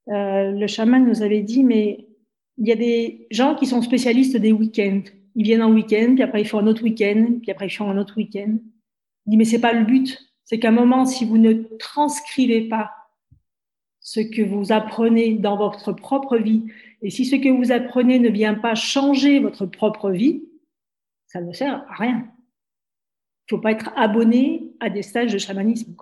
le 0.08 0.66
chaman 0.66 1.06
nous 1.06 1.22
avait 1.22 1.42
dit, 1.42 1.62
mais 1.62 2.08
il 2.58 2.66
y 2.66 2.72
a 2.72 2.76
des 2.76 3.28
gens 3.30 3.54
qui 3.54 3.66
sont 3.66 3.82
spécialistes 3.82 4.36
des 4.36 4.50
week-ends. 4.50 5.02
Ils 5.36 5.44
viennent 5.44 5.62
en 5.62 5.72
week-end, 5.72 6.14
puis 6.14 6.24
après 6.24 6.40
ils 6.40 6.46
font 6.46 6.58
un 6.58 6.66
autre 6.66 6.82
week-end, 6.82 7.38
puis 7.40 7.52
après 7.52 7.66
ils 7.66 7.70
font 7.70 7.88
un 7.88 7.98
autre 7.98 8.16
week-end. 8.16 8.56
Il 9.26 9.30
dit, 9.30 9.36
mais 9.36 9.44
c'est 9.44 9.60
pas 9.60 9.72
le 9.72 9.84
but 9.84 10.25
c'est 10.46 10.60
qu'à 10.60 10.68
un 10.68 10.72
moment, 10.72 11.04
si 11.04 11.24
vous 11.24 11.38
ne 11.38 11.52
transcrivez 11.78 12.68
pas 12.68 12.92
ce 14.00 14.20
que 14.20 14.42
vous 14.42 14.72
apprenez 14.72 15.34
dans 15.34 15.56
votre 15.56 15.92
propre 15.92 16.38
vie, 16.38 16.64
et 17.02 17.10
si 17.10 17.24
ce 17.24 17.34
que 17.36 17.48
vous 17.48 17.72
apprenez 17.72 18.20
ne 18.20 18.30
vient 18.30 18.54
pas 18.54 18.76
changer 18.76 19.40
votre 19.40 19.66
propre 19.66 20.10
vie, 20.10 20.44
ça 21.26 21.40
ne 21.40 21.52
sert 21.52 21.84
à 21.90 21.94
rien. 21.94 22.28
Il 23.46 23.50
faut 23.50 23.58
pas 23.58 23.72
être 23.72 23.90
abonné 23.96 24.72
à 24.78 24.88
des 24.88 25.02
stages 25.02 25.32
de 25.32 25.38
chamanisme. 25.38 25.94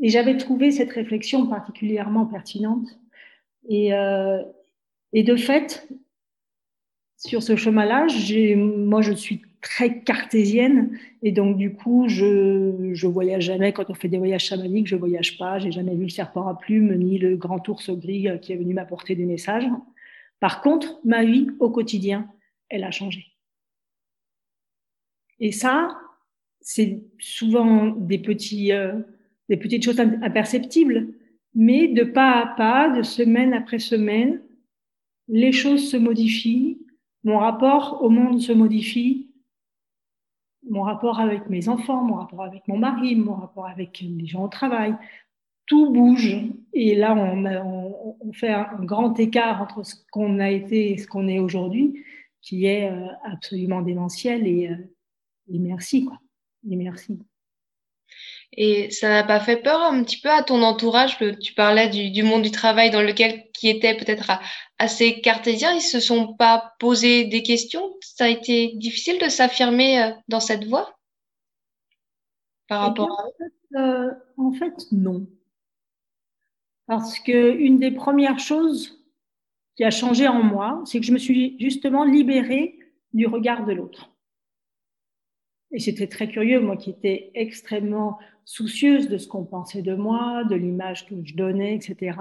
Et 0.00 0.08
j'avais 0.08 0.36
trouvé 0.36 0.72
cette 0.72 0.90
réflexion 0.90 1.46
particulièrement 1.46 2.26
pertinente. 2.26 2.88
Et, 3.68 3.94
euh, 3.94 4.42
et 5.12 5.22
de 5.22 5.36
fait, 5.36 5.88
sur 7.16 7.42
ce 7.42 7.54
chemin-là, 7.54 8.06
moi, 8.56 9.00
je 9.00 9.12
suis 9.12 9.42
très 9.60 10.00
cartésienne. 10.00 10.98
Et 11.22 11.32
donc 11.32 11.56
du 11.56 11.72
coup, 11.72 12.08
je 12.08 12.90
je 12.92 13.06
voyage 13.06 13.44
jamais. 13.44 13.72
Quand 13.72 13.90
on 13.90 13.94
fait 13.94 14.08
des 14.08 14.18
voyages 14.18 14.44
chamaniques, 14.44 14.86
je 14.86 14.96
voyage 14.96 15.38
pas, 15.38 15.58
j'ai 15.58 15.72
jamais 15.72 15.94
vu 15.94 16.04
le 16.04 16.08
serpent 16.08 16.46
à 16.46 16.54
plumes 16.54 16.94
ni 16.96 17.18
le 17.18 17.36
grand 17.36 17.66
ours 17.68 17.90
gris 17.90 18.28
qui 18.42 18.52
est 18.52 18.56
venu 18.56 18.74
m'apporter 18.74 19.14
des 19.14 19.26
messages. 19.26 19.68
Par 20.40 20.62
contre, 20.62 21.00
ma 21.04 21.24
vie 21.24 21.48
au 21.58 21.70
quotidien, 21.70 22.30
elle 22.68 22.84
a 22.84 22.90
changé. 22.90 23.26
Et 25.40 25.52
ça, 25.52 25.96
c'est 26.60 27.02
souvent 27.18 27.86
des 27.86 28.18
petits 28.18 28.72
euh, 28.72 29.00
des 29.48 29.56
petites 29.56 29.84
choses 29.84 30.00
imperceptibles, 30.00 31.08
mais 31.54 31.88
de 31.88 32.04
pas 32.04 32.42
à 32.42 32.46
pas, 32.46 32.90
de 32.90 33.02
semaine 33.02 33.54
après 33.54 33.78
semaine, 33.78 34.42
les 35.28 35.52
choses 35.52 35.90
se 35.90 35.96
modifient, 35.96 36.78
mon 37.24 37.38
rapport 37.38 38.02
au 38.02 38.10
monde 38.10 38.40
se 38.40 38.52
modifie, 38.52 39.27
mon 40.70 40.82
rapport 40.82 41.20
avec 41.20 41.48
mes 41.48 41.68
enfants, 41.68 42.02
mon 42.02 42.14
rapport 42.14 42.42
avec 42.42 42.66
mon 42.68 42.78
mari, 42.78 43.16
mon 43.16 43.34
rapport 43.34 43.66
avec 43.66 44.00
les 44.00 44.26
gens 44.26 44.44
au 44.44 44.48
travail, 44.48 44.94
tout 45.66 45.92
bouge. 45.92 46.36
Et 46.72 46.94
là, 46.94 47.14
on, 47.14 48.32
fait 48.32 48.50
un, 48.50 48.68
grand 48.80 49.18
écart 49.18 49.62
entre 49.62 49.84
ce 49.84 49.94
qu'on 50.10 50.38
a 50.40 50.50
été 50.50 50.92
et 50.92 50.98
ce 50.98 51.06
qu'on 51.06 51.28
est 51.28 51.38
aujourd'hui, 51.38 52.04
qui 52.40 52.66
est 52.66 52.90
euh, 52.90 53.06
absolument 53.24 53.82
démentiel. 53.82 54.46
Et, 54.46 54.68
euh, 54.68 54.76
et 55.48 55.58
merci, 55.58 56.04
quoi. 56.04 56.18
Et 56.68 56.76
merci. 56.76 57.18
Et 58.52 58.90
ça 58.90 59.08
n'a 59.10 59.24
pas 59.24 59.40
fait 59.40 59.58
peur 59.58 59.80
un 59.82 60.02
petit 60.02 60.20
peu 60.20 60.30
à 60.30 60.42
ton 60.42 60.62
entourage 60.62 61.18
Tu 61.40 61.54
parlais 61.54 61.88
du, 61.88 62.22
monde 62.22 62.42
du 62.42 62.50
travail 62.50 62.90
dans 62.90 63.02
lequel 63.02 63.44
qui 63.52 63.68
était 63.68 63.96
peut-être 63.96 64.30
assez 64.78 65.20
cartésien. 65.20 65.72
Ils 65.74 65.80
se 65.80 66.00
sont 66.00 66.34
pas 66.34 66.74
posé 66.78 67.24
des 67.24 67.42
questions? 67.42 67.94
Ça 68.00 68.24
a 68.24 68.28
été 68.28 68.72
difficile 68.76 69.18
de 69.20 69.28
s'affirmer 69.28 70.02
euh, 70.02 70.10
dans 70.28 70.40
cette 70.40 70.64
voie? 70.64 70.98
Par 72.68 72.82
eh 72.82 72.86
rapport 72.86 73.20
à 73.74 73.78
euh, 73.78 74.10
En 74.36 74.52
fait, 74.52 74.74
non. 74.92 75.26
Parce 76.86 77.18
que 77.20 77.52
une 77.52 77.78
des 77.78 77.90
premières 77.90 78.38
choses 78.38 78.98
qui 79.76 79.84
a 79.84 79.90
changé 79.90 80.26
en 80.26 80.42
moi, 80.42 80.82
c'est 80.86 81.00
que 81.00 81.06
je 81.06 81.12
me 81.12 81.18
suis 81.18 81.56
justement 81.60 82.02
libérée 82.02 82.78
du 83.12 83.26
regard 83.26 83.64
de 83.66 83.72
l'autre. 83.72 84.10
Et 85.70 85.80
c'était 85.80 86.06
très 86.06 86.28
curieux, 86.28 86.60
moi 86.60 86.76
qui 86.76 86.90
étais 86.90 87.30
extrêmement 87.34 88.18
soucieuse 88.44 89.08
de 89.08 89.18
ce 89.18 89.28
qu'on 89.28 89.44
pensait 89.44 89.82
de 89.82 89.94
moi, 89.94 90.44
de 90.44 90.54
l'image 90.54 91.06
que 91.06 91.14
je 91.22 91.34
donnais, 91.34 91.74
etc. 91.74 92.18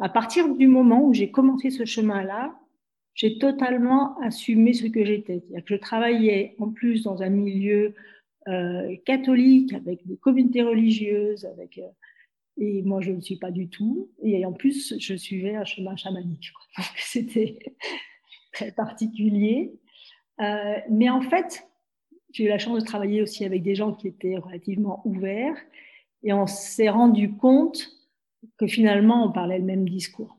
À 0.00 0.08
partir 0.08 0.52
du 0.56 0.66
moment 0.66 1.04
où 1.04 1.14
j'ai 1.14 1.30
commencé 1.30 1.70
ce 1.70 1.84
chemin-là, 1.84 2.58
j'ai 3.14 3.38
totalement 3.38 4.18
assumé 4.20 4.72
ce 4.72 4.86
que 4.86 5.04
j'étais. 5.04 5.40
C'est-à-dire 5.40 5.64
que 5.64 5.74
je 5.74 5.80
travaillais 5.80 6.56
en 6.58 6.70
plus 6.70 7.04
dans 7.04 7.22
un 7.22 7.28
milieu 7.28 7.94
euh, 8.48 8.96
catholique, 9.04 9.72
avec 9.74 10.06
des 10.06 10.16
communautés 10.16 10.62
religieuses, 10.62 11.44
avec 11.44 11.78
euh, 11.78 11.86
et 12.56 12.82
moi 12.82 13.00
je 13.00 13.12
ne 13.12 13.20
suis 13.20 13.36
pas 13.36 13.50
du 13.50 13.68
tout. 13.68 14.10
Et 14.22 14.44
en 14.44 14.52
plus, 14.52 14.94
je 14.98 15.14
suivais 15.14 15.54
un 15.54 15.64
chemin 15.64 15.94
chamanique. 15.96 16.50
C'était 16.96 17.58
très 18.52 18.72
particulier. 18.72 19.72
Euh, 20.40 20.76
mais 20.90 21.10
en 21.10 21.20
fait, 21.20 21.69
j'ai 22.32 22.44
eu 22.44 22.48
la 22.48 22.58
chance 22.58 22.80
de 22.80 22.86
travailler 22.86 23.22
aussi 23.22 23.44
avec 23.44 23.62
des 23.62 23.74
gens 23.74 23.92
qui 23.92 24.08
étaient 24.08 24.36
relativement 24.36 25.02
ouverts 25.04 25.56
et 26.22 26.32
on 26.32 26.46
s'est 26.46 26.88
rendu 26.88 27.32
compte 27.32 27.90
que 28.58 28.66
finalement 28.66 29.24
on 29.26 29.32
parlait 29.32 29.58
le 29.58 29.64
même 29.64 29.88
discours. 29.88 30.36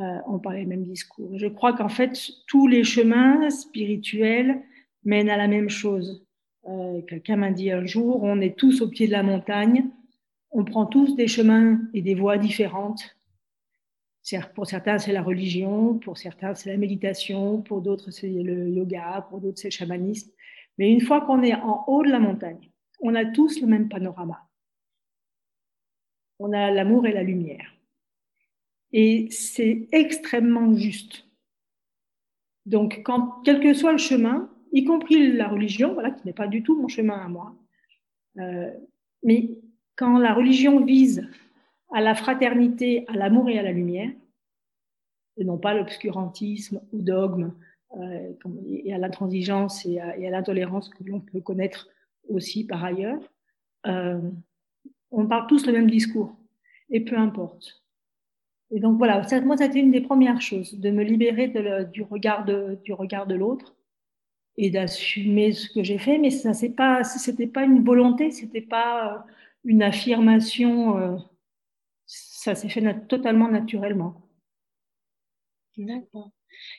Euh, 0.00 0.18
on 0.26 0.38
parlait 0.38 0.62
le 0.62 0.68
même 0.68 0.84
discours. 0.84 1.38
Je 1.38 1.46
crois 1.46 1.72
qu'en 1.72 1.88
fait 1.88 2.18
tous 2.46 2.66
les 2.66 2.84
chemins 2.84 3.48
spirituels 3.50 4.62
mènent 5.04 5.30
à 5.30 5.36
la 5.36 5.48
même 5.48 5.68
chose. 5.68 6.26
Euh, 6.68 7.02
Quelqu'un 7.02 7.36
m'a 7.36 7.50
dit 7.50 7.70
un 7.70 7.86
jour, 7.86 8.22
on 8.22 8.40
est 8.40 8.56
tous 8.56 8.80
au 8.80 8.88
pied 8.88 9.06
de 9.06 9.12
la 9.12 9.22
montagne, 9.22 9.86
on 10.50 10.64
prend 10.64 10.86
tous 10.86 11.14
des 11.16 11.28
chemins 11.28 11.80
et 11.92 12.02
des 12.02 12.14
voies 12.14 12.38
différentes. 12.38 13.16
Pour 14.54 14.66
certains, 14.66 14.98
c'est 14.98 15.12
la 15.12 15.22
religion, 15.22 15.98
pour 15.98 16.16
certains, 16.16 16.54
c'est 16.54 16.70
la 16.70 16.78
méditation, 16.78 17.60
pour 17.60 17.82
d'autres, 17.82 18.10
c'est 18.10 18.28
le 18.28 18.70
yoga, 18.70 19.26
pour 19.28 19.40
d'autres, 19.40 19.58
c'est 19.58 19.68
le 19.68 19.72
chamanisme. 19.72 20.30
Mais 20.78 20.90
une 20.90 21.02
fois 21.02 21.20
qu'on 21.20 21.42
est 21.42 21.54
en 21.54 21.84
haut 21.86 22.02
de 22.02 22.10
la 22.10 22.18
montagne, 22.18 22.70
on 23.00 23.14
a 23.14 23.24
tous 23.26 23.60
le 23.60 23.66
même 23.66 23.88
panorama. 23.88 24.48
On 26.38 26.52
a 26.52 26.70
l'amour 26.70 27.06
et 27.06 27.12
la 27.12 27.22
lumière. 27.22 27.74
Et 28.92 29.28
c'est 29.30 29.88
extrêmement 29.92 30.74
juste. 30.74 31.26
Donc, 32.64 33.02
quand, 33.04 33.42
quel 33.44 33.60
que 33.60 33.74
soit 33.74 33.92
le 33.92 33.98
chemin, 33.98 34.50
y 34.72 34.84
compris 34.84 35.32
la 35.32 35.48
religion, 35.48 35.92
voilà, 35.92 36.10
qui 36.10 36.26
n'est 36.26 36.32
pas 36.32 36.48
du 36.48 36.62
tout 36.62 36.80
mon 36.80 36.88
chemin 36.88 37.20
à 37.20 37.28
moi, 37.28 37.54
euh, 38.38 38.70
mais 39.22 39.50
quand 39.96 40.18
la 40.18 40.32
religion 40.32 40.84
vise 40.84 41.28
à 41.92 42.00
la 42.00 42.14
fraternité, 42.14 43.04
à 43.08 43.12
l'amour 43.12 43.48
et 43.48 43.58
à 43.58 43.62
la 43.62 43.72
lumière, 43.72 44.10
et 45.36 45.44
non 45.44 45.58
pas 45.58 45.74
l'obscurantisme 45.74 46.80
ou 46.92 47.00
dogme, 47.00 47.52
euh, 47.98 48.32
et 48.68 48.92
à 48.92 48.98
l'intransigeance 48.98 49.86
et 49.86 50.00
à, 50.00 50.16
l'intolérance 50.30 50.88
que 50.88 51.04
l'on 51.04 51.20
peut 51.20 51.40
connaître 51.40 51.88
aussi 52.28 52.66
par 52.66 52.84
ailleurs, 52.84 53.20
euh, 53.86 54.20
on 55.10 55.26
parle 55.26 55.46
tous 55.46 55.66
le 55.66 55.72
même 55.72 55.90
discours, 55.90 56.34
et 56.90 57.00
peu 57.00 57.16
importe. 57.16 57.84
Et 58.70 58.80
donc 58.80 58.98
voilà, 58.98 59.22
moi, 59.44 59.56
ça 59.56 59.64
a 59.64 59.66
été 59.66 59.78
une 59.78 59.92
des 59.92 60.00
premières 60.00 60.40
choses, 60.40 60.74
de 60.80 60.90
me 60.90 61.04
libérer 61.04 61.48
de 61.48 61.84
du 61.84 62.02
regard 62.02 62.44
de, 62.44 62.78
du 62.82 62.92
regard 62.92 63.26
de 63.26 63.34
l'autre 63.34 63.76
et 64.56 64.70
d'assumer 64.70 65.52
ce 65.52 65.68
que 65.68 65.82
j'ai 65.82 65.98
fait, 65.98 66.18
mais 66.18 66.30
ça 66.30 66.54
c'est 66.54 66.70
pas, 66.70 67.04
c'était 67.04 67.46
pas 67.46 67.64
une 67.64 67.84
volonté, 67.84 68.30
c'était 68.30 68.60
pas 68.60 69.14
euh, 69.14 69.18
une 69.64 69.82
affirmation, 69.82 71.18
ça 72.44 72.54
s'est 72.54 72.68
fait 72.68 72.82
totalement 73.08 73.48
naturellement. 73.48 74.20
D'accord. 75.78 76.28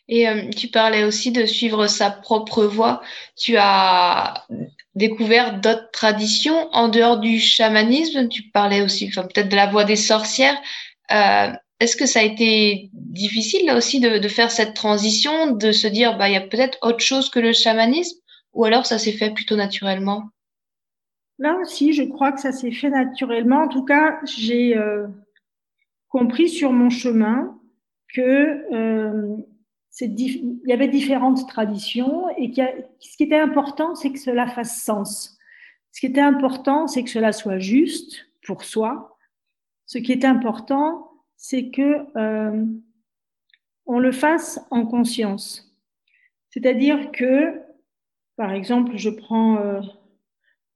Et 0.07 0.29
euh, 0.29 0.51
tu 0.51 0.67
parlais 0.67 1.03
aussi 1.03 1.31
de 1.31 1.47
suivre 1.47 1.87
sa 1.87 2.11
propre 2.11 2.65
voie. 2.65 3.01
Tu 3.35 3.55
as 3.57 4.45
découvert 4.93 5.59
d'autres 5.59 5.89
traditions 5.91 6.69
en 6.71 6.87
dehors 6.87 7.19
du 7.19 7.39
chamanisme? 7.39 8.29
Tu 8.29 8.43
parlais 8.43 8.81
aussi, 8.81 9.07
enfin, 9.07 9.23
peut-être 9.23 9.49
de 9.49 9.55
la 9.55 9.65
voie 9.65 9.85
des 9.85 9.95
sorcières. 9.95 10.55
Euh, 11.11 11.51
est-ce 11.79 11.95
que 11.95 12.05
ça 12.05 12.19
a 12.19 12.23
été 12.23 12.91
difficile 12.93 13.65
là 13.65 13.75
aussi 13.75 13.99
de, 13.99 14.19
de 14.19 14.27
faire 14.27 14.51
cette 14.51 14.75
transition, 14.75 15.51
de 15.51 15.71
se 15.71 15.87
dire, 15.87 16.15
bah, 16.15 16.29
il 16.29 16.33
y 16.33 16.37
a 16.37 16.41
peut-être 16.41 16.77
autre 16.83 17.03
chose 17.03 17.31
que 17.31 17.39
le 17.39 17.53
chamanisme, 17.53 18.19
ou 18.53 18.65
alors 18.65 18.85
ça 18.85 18.99
s'est 18.99 19.13
fait 19.13 19.31
plutôt 19.31 19.55
naturellement? 19.55 20.25
Là 21.39 21.57
aussi, 21.59 21.91
je 21.91 22.03
crois 22.03 22.31
que 22.31 22.39
ça 22.39 22.51
s'est 22.51 22.71
fait 22.71 22.91
naturellement. 22.91 23.63
En 23.63 23.67
tout 23.67 23.83
cas, 23.83 24.19
j'ai 24.25 24.77
euh, 24.77 25.07
compris 26.15 26.47
sur 26.47 26.71
mon 26.71 26.89
chemin 26.89 27.59
que 28.13 28.73
euh, 28.73 29.35
il 29.99 30.61
y 30.65 30.71
avait 30.71 30.87
différentes 30.87 31.45
traditions 31.45 32.29
et 32.37 32.53
ce 32.53 33.17
qui 33.17 33.23
était 33.23 33.37
important, 33.37 33.95
c'est 33.95 34.13
que 34.13 34.19
cela 34.19 34.47
fasse 34.47 34.81
sens. 34.81 35.37
Ce 35.91 35.99
qui 35.99 36.05
était 36.05 36.21
important, 36.21 36.87
c'est 36.87 37.03
que 37.03 37.09
cela 37.09 37.33
soit 37.33 37.59
juste 37.59 38.27
pour 38.45 38.63
soi. 38.63 39.17
Ce 39.87 39.97
qui 39.97 40.13
est 40.13 40.23
important, 40.23 41.11
c'est 41.35 41.69
que 41.69 42.05
euh, 42.17 42.65
on 43.85 43.99
le 43.99 44.13
fasse 44.13 44.65
en 44.71 44.85
conscience. 44.85 45.77
C'est-à-dire 46.49 47.11
que, 47.11 47.59
par 48.37 48.53
exemple, 48.53 48.95
je 48.95 49.09
prends, 49.09 49.57
euh, 49.57 49.81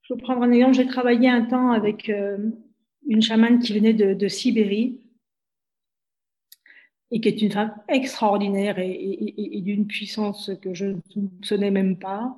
je 0.01 0.15
vais 0.15 0.21
un 0.27 0.51
exemple. 0.51 0.75
J'ai 0.75 0.87
travaillé 0.87 1.29
un 1.29 1.45
temps 1.45 1.71
avec 1.71 2.11
une 3.07 3.21
chamane 3.21 3.59
qui 3.59 3.71
venait 3.71 3.93
de 3.93 4.27
Sibérie 4.27 5.05
et 7.11 7.21
qui 7.21 7.27
est 7.27 7.41
une 7.41 7.51
femme 7.51 7.73
extraordinaire 7.87 8.77
et, 8.79 9.61
d'une 9.61 9.87
puissance 9.87 10.51
que 10.61 10.73
je 10.73 10.85
ne 10.85 10.99
soupçonnais 11.09 11.71
même 11.71 11.97
pas. 11.97 12.37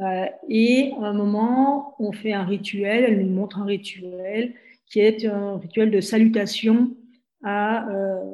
Euh, 0.00 0.26
et 0.48 0.92
à 1.00 1.06
un 1.06 1.12
moment, 1.12 1.94
on 1.98 2.12
fait 2.12 2.32
un 2.32 2.44
rituel, 2.44 3.04
elle 3.04 3.26
nous 3.26 3.32
montre 3.32 3.58
un 3.58 3.64
rituel 3.64 4.54
qui 4.86 5.00
est 5.00 5.24
un 5.24 5.58
rituel 5.58 5.90
de 5.90 6.00
salutation 6.00 6.94
à, 7.42 7.88
euh, 7.88 8.24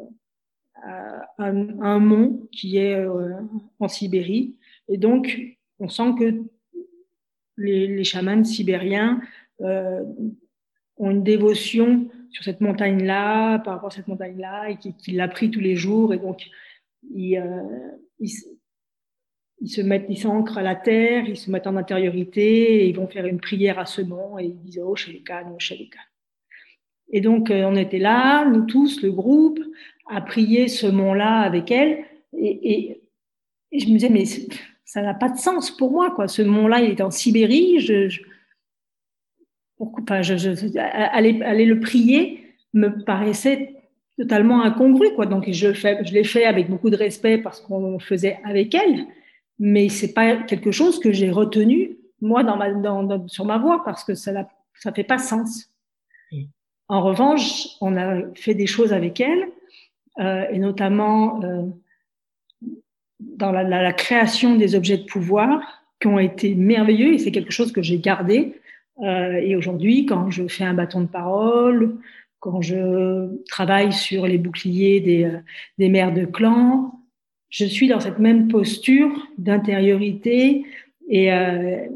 un, 1.38 1.98
mont 1.98 2.48
qui 2.53 2.79
est 2.79 2.94
euh, 2.94 3.35
en 3.79 3.88
Sibérie. 3.88 4.57
Et 4.88 4.96
donc, 4.96 5.40
on 5.79 5.88
sent 5.88 6.14
que 6.18 6.42
les, 7.57 7.87
les 7.88 8.05
chamans 8.05 8.44
sibériens 8.44 9.20
ont 9.61 11.11
une 11.11 11.24
dévotion 11.24 12.09
sur 12.31 12.45
cette 12.45 12.61
montagne-là, 12.61 13.59
par 13.61 13.75
rapport 13.75 13.88
à 13.88 13.95
cette 13.95 14.09
montagne-là, 14.09 14.71
et 14.71 14.77
qu'il 14.77 15.17
l'a 15.17 15.29
pris 15.29 15.51
tous 15.51 15.61
les 15.61 15.77
jours. 15.77 16.12
Et 16.12 16.19
donc, 16.19 16.47
ils, 17.14 17.37
euh, 17.37 17.62
ils, 18.19 19.69
se 19.69 19.81
mettent, 19.81 20.07
ils 20.09 20.19
s'ancrent 20.19 20.59
à 20.59 20.62
la 20.62 20.75
terre, 20.75 21.25
ils 21.27 21.37
se 21.37 21.51
mettent 21.51 21.67
en 21.67 21.77
intériorité, 21.77 22.85
et 22.85 22.88
ils 22.88 22.97
vont 22.97 23.09
faire 23.09 23.27
une 23.27 23.41
prière 23.41 23.79
à 23.79 23.87
ce 23.87 24.03
mont, 24.03 24.38
et 24.38 24.45
ils 24.45 24.59
disent 24.59 24.81
Oh, 24.85 24.97
Shalikan, 24.97 25.53
oh, 25.55 25.59
Shalikan. 25.59 26.01
Et 27.11 27.21
donc, 27.21 27.51
euh, 27.51 27.64
on 27.64 27.77
était 27.77 27.99
là, 27.99 28.45
nous 28.45 28.67
tous, 28.67 29.03
le 29.03 29.11
groupe, 29.11 29.61
à 30.07 30.21
prier 30.21 30.69
ce 30.69 30.87
mont-là 30.87 31.41
avec 31.41 31.71
elle. 31.71 32.05
Et, 32.37 32.71
et, 32.73 33.03
je 33.73 33.87
me 33.87 33.95
disais, 33.95 34.11
mais 34.11 34.25
ça 34.85 35.03
n'a 35.03 35.14
pas 35.14 35.29
de 35.29 35.38
sens 35.38 35.71
pour 35.71 35.91
moi, 35.91 36.11
quoi. 36.11 36.29
Ce 36.29 36.43
mont-là, 36.43 36.81
il 36.81 36.91
est 36.91 37.01
en 37.01 37.11
Sibérie. 37.11 37.81
je 37.81 38.21
enfin, 39.79 40.23
je, 40.23 40.37
je, 40.37 40.79
aller, 40.79 41.43
aller, 41.43 41.67
le 41.67 41.81
prier 41.81 42.55
me 42.75 43.05
paraissait 43.05 43.75
totalement 44.17 44.62
incongru, 44.62 45.14
quoi. 45.14 45.27
Donc, 45.27 45.49
je, 45.51 45.73
fais, 45.73 46.05
je 46.05 46.12
l'ai 46.12 46.25
fait 46.25 46.45
avec 46.45 46.69
beaucoup 46.69 46.91
de 46.91 46.97
respect 46.97 47.38
parce 47.38 47.61
qu'on 47.61 47.99
faisait 47.99 48.38
avec 48.45 48.75
elle, 48.75 49.07
mais 49.59 49.88
c'est 49.88 50.12
pas 50.12 50.37
quelque 50.37 50.71
chose 50.71 50.99
que 50.99 51.12
j'ai 51.12 51.31
retenu, 51.31 51.97
moi, 52.21 52.43
dans 52.43 52.57
ma, 52.57 52.73
dans, 52.73 53.29
sur 53.29 53.45
ma 53.45 53.59
voix, 53.59 53.85
parce 53.85 54.05
que 54.05 54.14
ça 54.14 54.33
ne 54.33 54.43
ça 54.75 54.93
fait 54.93 55.05
pas 55.05 55.19
sens. 55.19 55.71
En 56.91 57.03
revanche, 57.03 57.67
on 57.83 57.97
a 57.99 58.23
fait 58.35 58.55
des 58.55 58.67
choses 58.67 58.95
avec 58.95 59.21
elle, 59.21 59.49
euh, 60.21 60.47
et 60.51 60.59
notamment 60.59 61.43
euh, 61.45 61.62
dans 63.21 63.53
la, 63.53 63.62
la, 63.62 63.83
la, 63.83 63.93
création 63.93 64.57
des 64.57 64.75
objets 64.75 64.97
de 64.97 65.05
pouvoir 65.05 65.61
qui 66.01 66.07
ont 66.07 66.19
été 66.19 66.55
merveilleux, 66.55 67.12
et 67.12 67.19
c'est 67.19 67.31
quelque 67.31 67.53
chose 67.53 67.73
que 67.73 67.83
j'ai 67.83 67.99
gardé 67.99 68.55
et 69.03 69.55
aujourd'hui, 69.57 70.07
quand 70.07 70.31
je 70.31 70.49
fais 70.49 70.65
un 70.65 70.75
bâton 70.75 71.03
de 71.03 71.07
parole, 71.07 71.99
quand 72.41 72.61
je 72.61 73.37
travaille 73.49 73.93
sur 73.93 74.27
les 74.27 74.39
boucliers 74.39 75.01
des, 75.01 75.25
euh, 75.25 75.39
des 75.79 75.89
mères 75.89 76.13
de 76.13 76.25
clan, 76.25 77.01
je 77.49 77.65
suis 77.65 77.89
dans 77.89 78.01
cette 78.01 78.19
même 78.19 78.49
posture 78.49 79.27
d'intériorité 79.39 80.67
et 81.09 81.33
euh, 81.33 81.87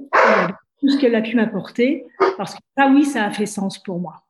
tout 0.81 0.89
ce 0.89 0.99
qu'elle 0.99 1.15
a 1.15 1.23
pu 1.23 1.37
m'apporter, 1.37 2.05
parce 2.37 2.55
que 2.55 2.61
ah 2.77 2.91
oui, 2.93 3.05
ça 3.05 3.25
a 3.25 3.31
fait 3.31 3.47
sens 3.47 3.79
pour 3.79 4.01
moi. 4.01 4.25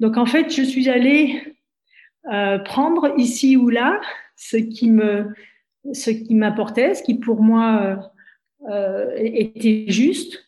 Donc 0.00 0.16
en 0.16 0.26
fait, 0.26 0.50
je 0.50 0.62
suis 0.62 0.88
allée 0.88 1.56
euh, 2.30 2.58
prendre 2.58 3.14
ici 3.16 3.56
ou 3.56 3.68
là 3.70 4.00
ce 4.36 4.56
qui 4.56 4.90
me, 4.90 5.32
ce 5.92 6.10
qui 6.10 6.34
m'apportait, 6.34 6.94
ce 6.94 7.02
qui 7.02 7.14
pour 7.14 7.40
moi 7.40 7.80
euh, 7.82 7.96
euh 8.68 9.14
était 9.16 9.84
juste, 9.88 10.47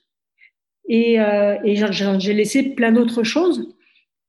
et, 0.93 1.21
euh, 1.21 2.19
j'ai 2.19 2.35
laissé 2.35 2.75
plein 2.75 2.91
d'autres 2.91 3.23
choses. 3.23 3.77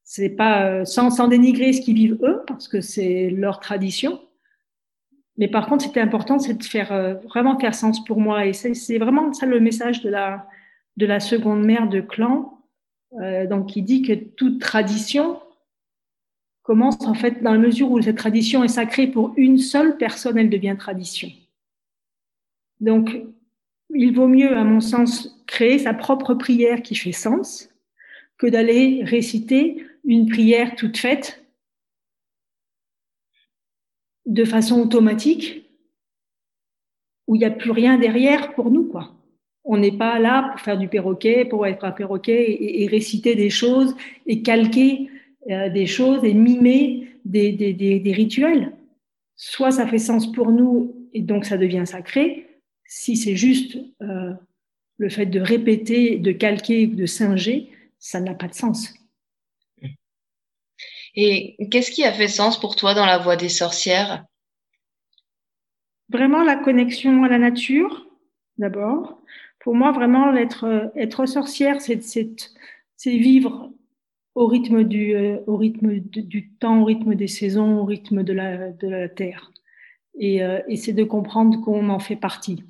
C'est 0.03 0.29
pas 0.29 0.67
euh, 0.67 0.85
sans, 0.85 1.27
dénigrer 1.27 1.73
ce 1.73 1.81
qu'ils 1.81 1.95
vivent 1.95 2.19
eux, 2.21 2.43
parce 2.45 2.67
que 2.67 2.81
c'est 2.81 3.31
leur 3.31 3.59
tradition. 3.59 4.21
Mais 5.37 5.47
par 5.47 5.65
contre, 5.65 5.85
c'était 5.85 6.01
important, 6.01 6.37
c'est 6.37 6.53
de 6.53 6.63
faire 6.63 6.91
euh, 6.91 7.15
vraiment 7.15 7.57
faire 7.57 7.73
sens 7.73 8.05
pour 8.05 8.19
moi. 8.19 8.45
Et 8.45 8.53
c'est 8.53 8.97
vraiment 8.99 9.33
ça 9.33 9.47
le 9.47 9.59
message 9.59 10.01
de 10.01 10.09
la 10.09 10.47
de 10.97 11.05
la 11.05 11.19
seconde 11.19 11.63
mère 11.63 11.87
de 11.87 12.01
clan, 12.01 12.59
donc 13.49 13.69
qui 13.69 13.81
dit 13.81 14.01
que 14.01 14.13
toute 14.13 14.59
tradition 14.59 15.39
commence 16.63 17.01
en 17.05 17.13
fait 17.13 17.41
dans 17.41 17.53
la 17.53 17.57
mesure 17.57 17.89
où 17.89 18.01
cette 18.01 18.17
tradition 18.17 18.61
est 18.65 18.67
sacrée 18.67 19.07
pour 19.07 19.33
une 19.37 19.57
seule 19.57 19.95
personne, 19.95 20.37
elle 20.37 20.49
devient 20.49 20.75
tradition. 20.77 21.29
Donc, 22.81 23.15
il 23.95 24.13
vaut 24.13 24.27
mieux, 24.27 24.55
à 24.55 24.63
mon 24.63 24.79
sens, 24.79 25.43
créer 25.47 25.79
sa 25.79 25.93
propre 25.93 26.33
prière 26.33 26.81
qui 26.81 26.95
fait 26.95 27.11
sens 27.11 27.69
que 28.37 28.47
d'aller 28.47 29.03
réciter 29.03 29.85
une 30.05 30.27
prière 30.27 30.75
toute 30.75 30.97
faite 30.97 31.43
de 34.25 34.45
façon 34.45 34.81
automatique 34.81 35.69
où 37.27 37.35
il 37.35 37.39
n'y 37.39 37.45
a 37.45 37.51
plus 37.51 37.71
rien 37.71 37.97
derrière 37.97 38.53
pour 38.53 38.71
nous, 38.71 38.85
quoi. 38.85 39.13
On 39.63 39.77
n'est 39.77 39.91
pas 39.91 40.19
là 40.19 40.49
pour 40.51 40.59
faire 40.59 40.77
du 40.77 40.87
perroquet, 40.87 41.45
pour 41.45 41.67
être 41.67 41.85
un 41.85 41.91
perroquet 41.91 42.57
et, 42.59 42.87
réciter 42.87 43.35
des 43.35 43.49
choses 43.49 43.95
et 44.25 44.41
calquer 44.41 45.09
euh, 45.49 45.69
des 45.69 45.85
choses 45.85 46.23
et 46.23 46.33
mimer 46.33 47.07
des, 47.25 48.13
rituels. 48.15 48.71
Soit 49.35 49.71
ça 49.71 49.87
fait 49.87 49.99
sens 49.99 50.31
pour 50.31 50.51
nous 50.51 50.95
et 51.13 51.21
donc 51.21 51.45
ça 51.45 51.57
devient 51.57 51.83
sacré, 51.85 52.47
si 52.93 53.15
c'est 53.15 53.37
juste 53.37 53.77
euh, 54.01 54.33
le 54.97 55.09
fait 55.09 55.25
de 55.25 55.39
répéter, 55.39 56.17
de 56.17 56.33
calquer, 56.33 56.87
de 56.87 57.05
singer, 57.05 57.71
ça 57.99 58.19
n'a 58.19 58.33
pas 58.33 58.49
de 58.49 58.53
sens. 58.53 58.93
Et 61.15 61.55
qu'est-ce 61.71 61.91
qui 61.91 62.03
a 62.03 62.11
fait 62.11 62.27
sens 62.27 62.59
pour 62.59 62.75
toi 62.75 62.93
dans 62.93 63.05
la 63.05 63.17
voix 63.17 63.37
des 63.37 63.47
sorcières? 63.47 64.25
Vraiment 66.09 66.43
la 66.43 66.57
connexion 66.57 67.23
à 67.23 67.29
la 67.29 67.39
nature, 67.39 68.09
d'abord. 68.57 69.21
Pour 69.61 69.73
moi, 69.73 69.93
vraiment, 69.93 70.35
être, 70.35 70.91
être 70.97 71.25
sorcière, 71.25 71.79
c'est 71.79 72.25
vivre 73.05 73.71
au 74.35 74.47
rythme, 74.47 74.83
du, 74.83 75.15
euh, 75.15 75.39
au 75.47 75.55
rythme 75.55 75.99
du 75.99 76.49
temps, 76.49 76.81
au 76.81 76.85
rythme 76.85 77.15
des 77.15 77.29
saisons, 77.29 77.79
au 77.79 77.85
rythme 77.85 78.23
de 78.23 78.33
la, 78.33 78.71
de 78.71 78.89
la 78.89 79.07
terre. 79.07 79.53
Et, 80.19 80.43
euh, 80.43 80.59
et 80.67 80.75
c'est 80.75 80.91
de 80.91 81.05
comprendre 81.05 81.61
qu'on 81.61 81.87
en 81.87 81.99
fait 81.99 82.17
partie. 82.17 82.65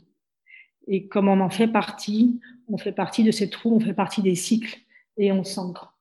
Et 0.93 1.07
comme 1.07 1.29
on 1.29 1.39
en 1.39 1.49
fait 1.49 1.69
partie, 1.69 2.41
on 2.67 2.77
fait 2.77 2.91
partie 2.91 3.23
de 3.23 3.31
ces 3.31 3.49
trous, 3.49 3.73
on 3.73 3.79
fait 3.79 3.93
partie 3.93 4.21
des 4.21 4.35
cycles 4.35 4.77
et 5.15 5.31
on 5.31 5.45
s'ancre. 5.45 5.97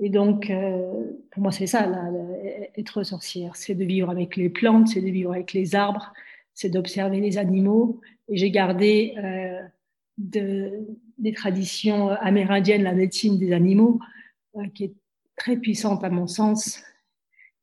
Et 0.00 0.08
donc, 0.08 0.48
euh, 0.48 1.12
pour 1.30 1.42
moi, 1.42 1.52
c'est 1.52 1.66
ça, 1.66 1.92
être 2.74 3.02
sorcière. 3.02 3.54
C'est 3.54 3.74
de 3.74 3.84
vivre 3.84 4.08
avec 4.08 4.36
les 4.36 4.48
plantes, 4.48 4.88
c'est 4.88 5.02
de 5.02 5.10
vivre 5.10 5.32
avec 5.32 5.52
les 5.52 5.74
arbres, 5.74 6.14
c'est 6.54 6.70
d'observer 6.70 7.20
les 7.20 7.36
animaux. 7.36 8.00
Et 8.30 8.38
j'ai 8.38 8.50
gardé 8.50 9.12
euh, 9.18 9.60
de, 10.16 10.86
des 11.18 11.34
traditions 11.34 12.08
amérindiennes, 12.08 12.84
la 12.84 12.94
médecine 12.94 13.38
des 13.38 13.52
animaux, 13.52 14.00
euh, 14.56 14.66
qui 14.74 14.84
est 14.84 14.94
très 15.36 15.58
puissante 15.58 16.02
à 16.02 16.08
mon 16.08 16.26
sens 16.26 16.82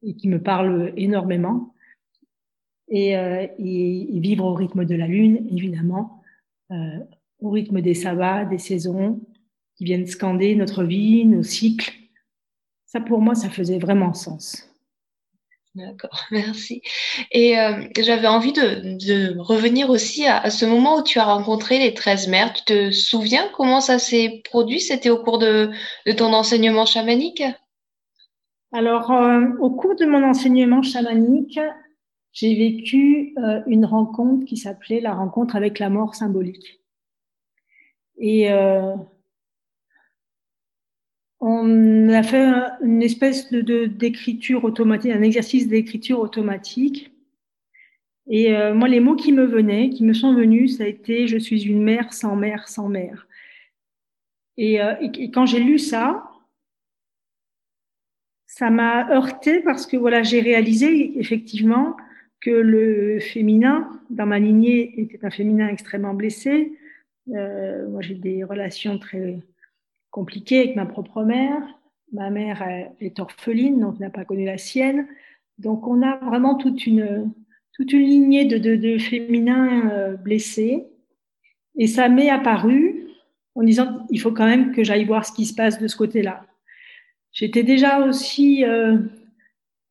et 0.03 0.13
qui 0.13 0.27
me 0.27 0.39
parle 0.39 0.93
énormément. 0.95 1.73
Et 2.91 3.15
vivre 3.59 4.45
au 4.45 4.53
rythme 4.55 4.83
de 4.83 4.95
la 4.95 5.05
lune, 5.05 5.47
évidemment, 5.51 6.18
euh, 6.71 6.99
au 7.39 7.49
rythme 7.49 7.81
des 7.81 7.93
sabbats, 7.93 8.45
des 8.45 8.57
saisons, 8.57 9.21
qui 9.75 9.85
viennent 9.85 10.07
scander 10.07 10.55
notre 10.55 10.83
vie, 10.83 11.25
nos 11.25 11.43
cycles. 11.43 11.93
Ça, 12.85 12.99
pour 12.99 13.21
moi, 13.21 13.35
ça 13.35 13.49
faisait 13.49 13.79
vraiment 13.79 14.13
sens. 14.13 14.69
D'accord, 15.75 16.25
merci. 16.31 16.81
Et 17.31 17.59
euh, 17.59 17.83
j'avais 17.99 18.27
envie 18.27 18.53
de, 18.53 18.97
de, 18.97 19.39
revenir 19.39 19.89
aussi 19.89 20.25
à, 20.25 20.39
à, 20.39 20.49
ce 20.49 20.65
moment 20.65 20.97
où 20.97 21.03
tu 21.03 21.19
as 21.19 21.25
rencontré 21.25 21.79
les 21.79 21.93
13 21.93 22.27
mères. 22.27 22.53
Tu 22.53 22.63
te 22.65 22.91
souviens 22.91 23.47
comment 23.55 23.79
ça 23.79 23.99
s'est 23.99 24.41
produit? 24.45 24.79
C'était 24.79 25.09
au 25.09 25.21
cours 25.23 25.37
de, 25.37 25.69
de, 26.05 26.11
ton 26.11 26.33
enseignement 26.33 26.85
chamanique? 26.85 27.43
Alors, 28.71 29.11
euh, 29.11 29.45
au 29.59 29.69
cours 29.71 29.95
de 29.95 30.05
mon 30.05 30.23
enseignement 30.23 30.81
chamanique, 30.81 31.59
j'ai 32.31 32.55
vécu 32.55 33.33
euh, 33.37 33.61
une 33.67 33.85
rencontre 33.85 34.45
qui 34.45 34.57
s'appelait 34.57 35.01
la 35.01 35.13
rencontre 35.13 35.55
avec 35.55 35.79
la 35.79 35.89
mort 35.89 36.15
symbolique. 36.15 36.79
Et 38.17 38.51
euh, 38.51 38.95
on 41.39 42.09
a 42.09 42.21
fait 42.21 42.51
une 42.81 43.01
espèce 43.01 43.49
de 43.51 43.85
d'écriture 43.85 44.65
automatique, 44.65 45.11
un 45.11 45.21
exercice 45.21 45.67
d'écriture 45.67 46.19
automatique. 46.19 47.13
Et 48.27 48.55
euh, 48.55 48.75
moi, 48.75 48.87
les 48.87 48.99
mots 48.99 49.15
qui 49.15 49.31
me 49.31 49.45
venaient, 49.45 49.89
qui 49.89 50.03
me 50.03 50.13
sont 50.13 50.35
venus, 50.35 50.77
ça 50.77 50.83
a 50.83 50.87
été 50.87 51.27
je 51.27 51.37
suis 51.37 51.63
une 51.63 51.81
mère 51.81 52.13
sans 52.13 52.35
mère 52.35 52.67
sans 52.67 52.89
mère. 52.89 53.27
Et, 54.57 54.81
euh, 54.81 54.95
et, 55.01 55.23
et 55.23 55.31
quand 55.31 55.45
j'ai 55.45 55.61
lu 55.61 55.79
ça, 55.79 56.29
ça 58.45 58.69
m'a 58.69 59.09
heurté 59.09 59.61
parce 59.61 59.87
que 59.87 59.95
voilà, 59.95 60.21
j'ai 60.21 60.41
réalisé 60.41 61.17
effectivement 61.17 61.95
que 62.41 62.49
le 62.49 63.19
féminin 63.19 63.89
dans 64.09 64.25
ma 64.25 64.39
lignée 64.39 64.99
était 64.99 65.23
un 65.25 65.29
féminin 65.29 65.67
extrêmement 65.67 66.13
blessé. 66.13 66.73
Euh, 67.35 67.87
moi, 67.89 68.01
j'ai 68.01 68.15
des 68.15 68.43
relations 68.43 68.97
très 68.97 69.39
compliquées 70.09 70.59
avec 70.59 70.75
ma 70.75 70.85
propre 70.85 71.23
mère. 71.23 71.61
Ma 72.11 72.29
mère 72.29 72.63
est 72.99 73.19
orpheline, 73.19 73.79
donc 73.79 73.99
n'a 73.99 74.09
pas 74.09 74.25
connu 74.25 74.45
la 74.45 74.57
sienne. 74.57 75.07
Donc, 75.57 75.85
on 75.87 76.01
a 76.01 76.17
vraiment 76.25 76.55
toute 76.55 76.87
une, 76.87 77.31
toute 77.73 77.93
une 77.93 78.01
lignée 78.01 78.45
de, 78.45 78.57
de, 78.57 78.75
de 78.75 78.97
féminins 78.97 79.89
euh, 79.91 80.15
blessés. 80.15 80.85
Et 81.75 81.87
ça 81.87 82.09
m'est 82.09 82.29
apparu 82.29 83.05
en 83.55 83.63
disant 83.63 84.05
il 84.09 84.19
faut 84.19 84.31
quand 84.31 84.47
même 84.47 84.71
que 84.71 84.83
j'aille 84.83 85.05
voir 85.05 85.25
ce 85.25 85.33
qui 85.33 85.45
se 85.45 85.53
passe 85.53 85.79
de 85.79 85.87
ce 85.87 85.97
côté-là. 85.97 86.45
J'étais 87.31 87.63
déjà 87.63 87.99
aussi 88.05 88.65
euh, 88.65 88.97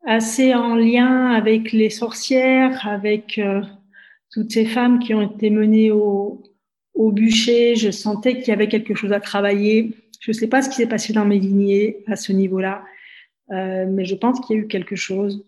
assez 0.04 0.54
en 0.54 0.74
lien 0.74 1.30
avec 1.30 1.72
les 1.72 1.90
sorcières, 1.90 2.86
avec 2.86 3.38
euh, 3.38 3.62
toutes 4.30 4.52
ces 4.52 4.64
femmes 4.64 4.98
qui 4.98 5.14
ont 5.14 5.22
été 5.22 5.50
menées 5.50 5.90
au, 5.90 6.42
au 6.94 7.12
bûcher. 7.12 7.76
Je 7.76 7.90
sentais 7.90 8.38
qu'il 8.38 8.48
y 8.48 8.52
avait 8.52 8.68
quelque 8.68 8.94
chose 8.94 9.12
à 9.12 9.20
travailler. 9.20 9.94
Je 10.20 10.30
ne 10.30 10.34
sais 10.34 10.48
pas 10.48 10.62
ce 10.62 10.68
qui 10.68 10.76
s'est 10.76 10.88
passé 10.88 11.12
dans 11.12 11.24
mes 11.24 11.38
lignées 11.38 12.04
à 12.06 12.16
ce 12.16 12.32
niveau-là, 12.32 12.84
euh, 13.50 13.86
mais 13.88 14.04
je 14.04 14.14
pense 14.14 14.40
qu'il 14.40 14.56
y 14.56 14.58
a 14.58 14.62
eu 14.62 14.66
quelque 14.66 14.96
chose. 14.96 15.44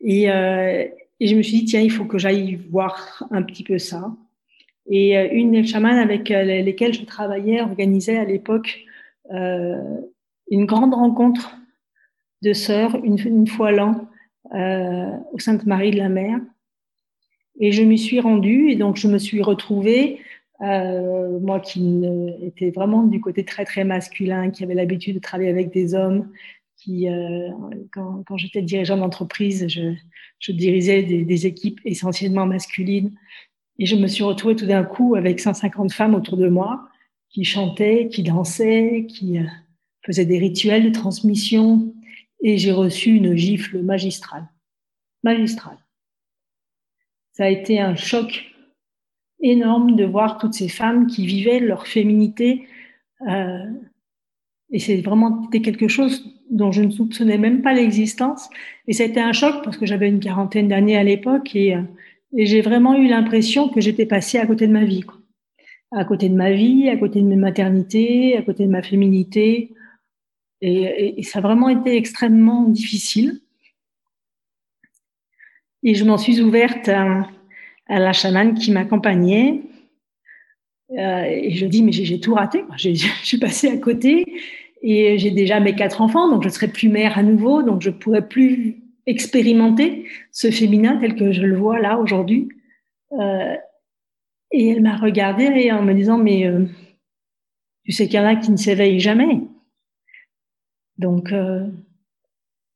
Et, 0.00 0.30
euh, 0.30 0.84
et, 1.20 1.26
je 1.26 1.34
me 1.34 1.42
suis 1.42 1.60
dit, 1.60 1.64
tiens, 1.64 1.80
il 1.80 1.90
faut 1.90 2.04
que 2.04 2.18
j'aille 2.18 2.56
voir 2.70 3.26
un 3.30 3.42
petit 3.42 3.64
peu 3.64 3.78
ça. 3.78 4.14
Et 4.88 5.16
euh, 5.16 5.28
une 5.32 5.52
des 5.52 5.64
chamanes 5.64 5.98
avec 5.98 6.30
euh, 6.30 6.42
lesquelles 6.42 6.92
je 6.92 7.04
travaillais 7.04 7.62
organisait 7.62 8.18
à 8.18 8.24
l'époque 8.24 8.84
une 9.30 10.66
grande 10.66 10.92
rencontre 10.92 11.56
de 12.44 12.52
sœurs 12.52 12.96
une, 13.02 13.46
fois 13.46 13.72
l'an 13.72 14.08
euh, 14.54 15.10
au 15.32 15.38
Sainte-Marie 15.38 15.90
de 15.90 15.96
la 15.96 16.08
Mer. 16.08 16.40
Et 17.58 17.72
je 17.72 17.82
m'y 17.82 17.98
suis 17.98 18.20
rendue 18.20 18.70
et 18.70 18.76
donc 18.76 18.96
je 18.96 19.08
me 19.08 19.18
suis 19.18 19.42
retrouvée, 19.42 20.20
euh, 20.60 21.38
moi 21.40 21.60
qui 21.60 22.02
était 22.42 22.70
vraiment 22.70 23.02
du 23.04 23.20
côté 23.20 23.44
très 23.44 23.64
très 23.64 23.84
masculin, 23.84 24.50
qui 24.50 24.64
avait 24.64 24.74
l'habitude 24.74 25.16
de 25.16 25.20
travailler 25.20 25.50
avec 25.50 25.72
des 25.72 25.94
hommes, 25.94 26.30
qui 26.76 27.08
euh, 27.08 27.50
quand, 27.92 28.24
quand 28.26 28.36
j'étais 28.36 28.62
dirigeant 28.62 28.96
d'entreprise, 28.96 29.66
je, 29.68 30.52
dirigeais 30.52 31.02
des, 31.02 31.24
des, 31.24 31.46
équipes 31.46 31.80
essentiellement 31.84 32.44
masculines. 32.44 33.12
Et 33.78 33.86
je 33.86 33.96
me 33.96 34.06
suis 34.06 34.24
retrouvée 34.24 34.56
tout 34.56 34.66
d'un 34.66 34.84
coup 34.84 35.14
avec 35.14 35.40
150 35.40 35.92
femmes 35.92 36.14
autour 36.14 36.36
de 36.36 36.48
moi 36.48 36.88
qui 37.30 37.44
chantaient, 37.44 38.08
qui 38.08 38.22
dansaient, 38.22 39.06
qui 39.08 39.38
euh, 39.38 39.44
faisaient 40.04 40.26
des 40.26 40.38
rituels 40.38 40.84
de 40.84 40.90
transmission, 40.90 41.94
et 42.44 42.58
j'ai 42.58 42.72
reçu 42.72 43.16
une 43.16 43.34
gifle 43.34 43.80
magistrale. 43.82 44.46
Magistrale. 45.24 45.78
Ça 47.32 47.46
a 47.46 47.48
été 47.48 47.80
un 47.80 47.96
choc 47.96 48.44
énorme 49.40 49.96
de 49.96 50.04
voir 50.04 50.38
toutes 50.38 50.54
ces 50.54 50.68
femmes 50.68 51.06
qui 51.06 51.26
vivaient 51.26 51.58
leur 51.58 51.86
féminité. 51.86 52.68
Euh, 53.28 53.64
et 54.70 54.78
c'est 54.78 55.00
vraiment 55.00 55.46
quelque 55.48 55.88
chose 55.88 56.22
dont 56.50 56.70
je 56.70 56.82
ne 56.82 56.90
soupçonnais 56.90 57.38
même 57.38 57.62
pas 57.62 57.72
l'existence. 57.72 58.50
Et 58.86 58.92
ça 58.92 59.04
a 59.04 59.06
été 59.06 59.20
un 59.20 59.32
choc 59.32 59.64
parce 59.64 59.78
que 59.78 59.86
j'avais 59.86 60.08
une 60.08 60.20
quarantaine 60.20 60.68
d'années 60.68 60.98
à 60.98 61.02
l'époque 61.02 61.56
et, 61.56 61.74
euh, 61.74 61.82
j'ai 62.36 62.62
vraiment 62.62 62.96
eu 62.96 63.06
l'impression 63.06 63.68
que 63.68 63.80
j'étais 63.80 64.06
passée 64.06 64.38
à 64.38 64.46
côté 64.46 64.66
de 64.66 64.72
ma 64.72 64.84
vie. 64.84 65.04
À 65.92 66.04
côté 66.04 66.28
de 66.28 66.34
ma 66.34 66.50
vie, 66.50 66.88
à 66.88 66.96
côté 66.96 67.20
de 67.20 67.26
mes 67.26 67.36
maternités, 67.36 68.36
à 68.36 68.42
côté 68.42 68.66
de 68.66 68.70
ma 68.70 68.82
féminité. 68.82 69.72
Et, 70.66 71.22
ça 71.22 71.40
a 71.40 71.42
vraiment 71.42 71.68
été 71.68 71.96
extrêmement 71.96 72.64
difficile. 72.64 73.40
Et 75.82 75.94
je 75.94 76.04
m'en 76.04 76.16
suis 76.16 76.40
ouverte 76.40 76.88
à, 76.88 77.28
la 77.88 78.12
chamane 78.12 78.54
qui 78.54 78.72
m'accompagnait. 78.72 79.60
Euh, 80.92 81.24
et 81.24 81.50
je 81.50 81.66
dis, 81.66 81.82
mais 81.82 81.92
j'ai 81.92 82.20
tout 82.20 82.34
raté. 82.34 82.64
Je 82.76 82.94
suis 83.22 83.38
passée 83.38 83.68
à 83.68 83.76
côté 83.76 84.24
et 84.86 85.18
j'ai 85.18 85.30
déjà 85.30 85.60
mes 85.60 85.74
quatre 85.74 86.02
enfants, 86.02 86.28
donc 86.28 86.42
je 86.42 86.48
ne 86.48 86.52
serai 86.52 86.68
plus 86.68 86.90
mère 86.90 87.16
à 87.16 87.22
nouveau, 87.22 87.62
donc 87.62 87.80
je 87.80 87.88
ne 87.88 87.94
pourrai 87.94 88.28
plus 88.28 88.82
expérimenter 89.06 90.06
ce 90.30 90.50
féminin 90.50 90.98
tel 91.00 91.14
que 91.14 91.32
je 91.32 91.40
le 91.40 91.56
vois 91.56 91.78
là 91.78 91.98
aujourd'hui. 91.98 92.50
Euh, 93.12 93.54
et 94.50 94.68
elle 94.68 94.82
m'a 94.82 94.98
regardée 94.98 95.72
en 95.72 95.82
me 95.82 95.94
disant, 95.94 96.18
mais 96.18 96.46
euh, 96.46 96.66
tu 97.84 97.92
sais 97.92 98.08
qu'il 98.08 98.16
y 98.16 98.22
en 98.22 98.26
a 98.26 98.36
qui 98.36 98.50
ne 98.50 98.58
s'éveillent 98.58 99.00
jamais. 99.00 99.40
Donc, 100.98 101.32
euh, 101.32 101.66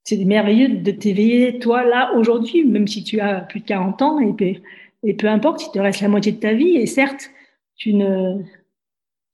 c'est 0.05 0.25
merveilleux 0.25 0.69
de 0.69 0.91
t'éveiller, 0.91 1.59
toi, 1.59 1.85
là, 1.85 2.15
aujourd'hui, 2.15 2.65
même 2.65 2.89
si 2.89 3.05
tu 3.05 3.21
as 3.21 3.41
plus 3.43 3.61
de 3.61 3.67
40 3.67 4.03
ans, 4.03 4.19
et 4.21 5.15
peu, 5.15 5.29
importe, 5.29 5.61
si 5.61 5.71
te 5.71 5.79
reste 5.79 6.01
la 6.01 6.09
moitié 6.09 6.33
de 6.33 6.41
ta 6.41 6.55
vie, 6.55 6.77
et 6.77 6.87
certes, 6.87 7.31
tu 7.77 7.95
ne, 7.95 8.43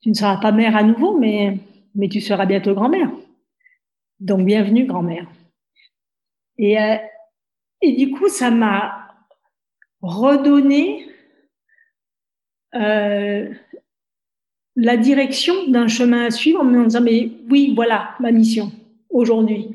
tu 0.00 0.10
ne 0.10 0.14
seras 0.14 0.38
pas 0.38 0.52
mère 0.52 0.76
à 0.76 0.82
nouveau, 0.82 1.18
mais, 1.18 1.58
mais 1.94 2.08
tu 2.08 2.20
seras 2.20 2.44
bientôt 2.44 2.74
grand-mère. 2.74 3.10
Donc, 4.20 4.44
bienvenue, 4.44 4.84
grand-mère. 4.84 5.26
Et, 6.58 6.78
euh, 6.80 6.96
et 7.80 7.92
du 7.92 8.10
coup, 8.10 8.28
ça 8.28 8.50
m'a 8.50 9.08
redonné 10.02 11.06
euh, 12.74 13.54
la 14.76 14.96
direction 14.96 15.54
d'un 15.68 15.88
chemin 15.88 16.26
à 16.26 16.30
suivre 16.30 16.60
en 16.60 16.64
me 16.64 16.84
disant, 16.84 17.00
mais 17.00 17.30
oui, 17.50 17.72
voilà 17.74 18.10
ma 18.20 18.32
mission 18.32 18.72
aujourd'hui. 19.10 19.68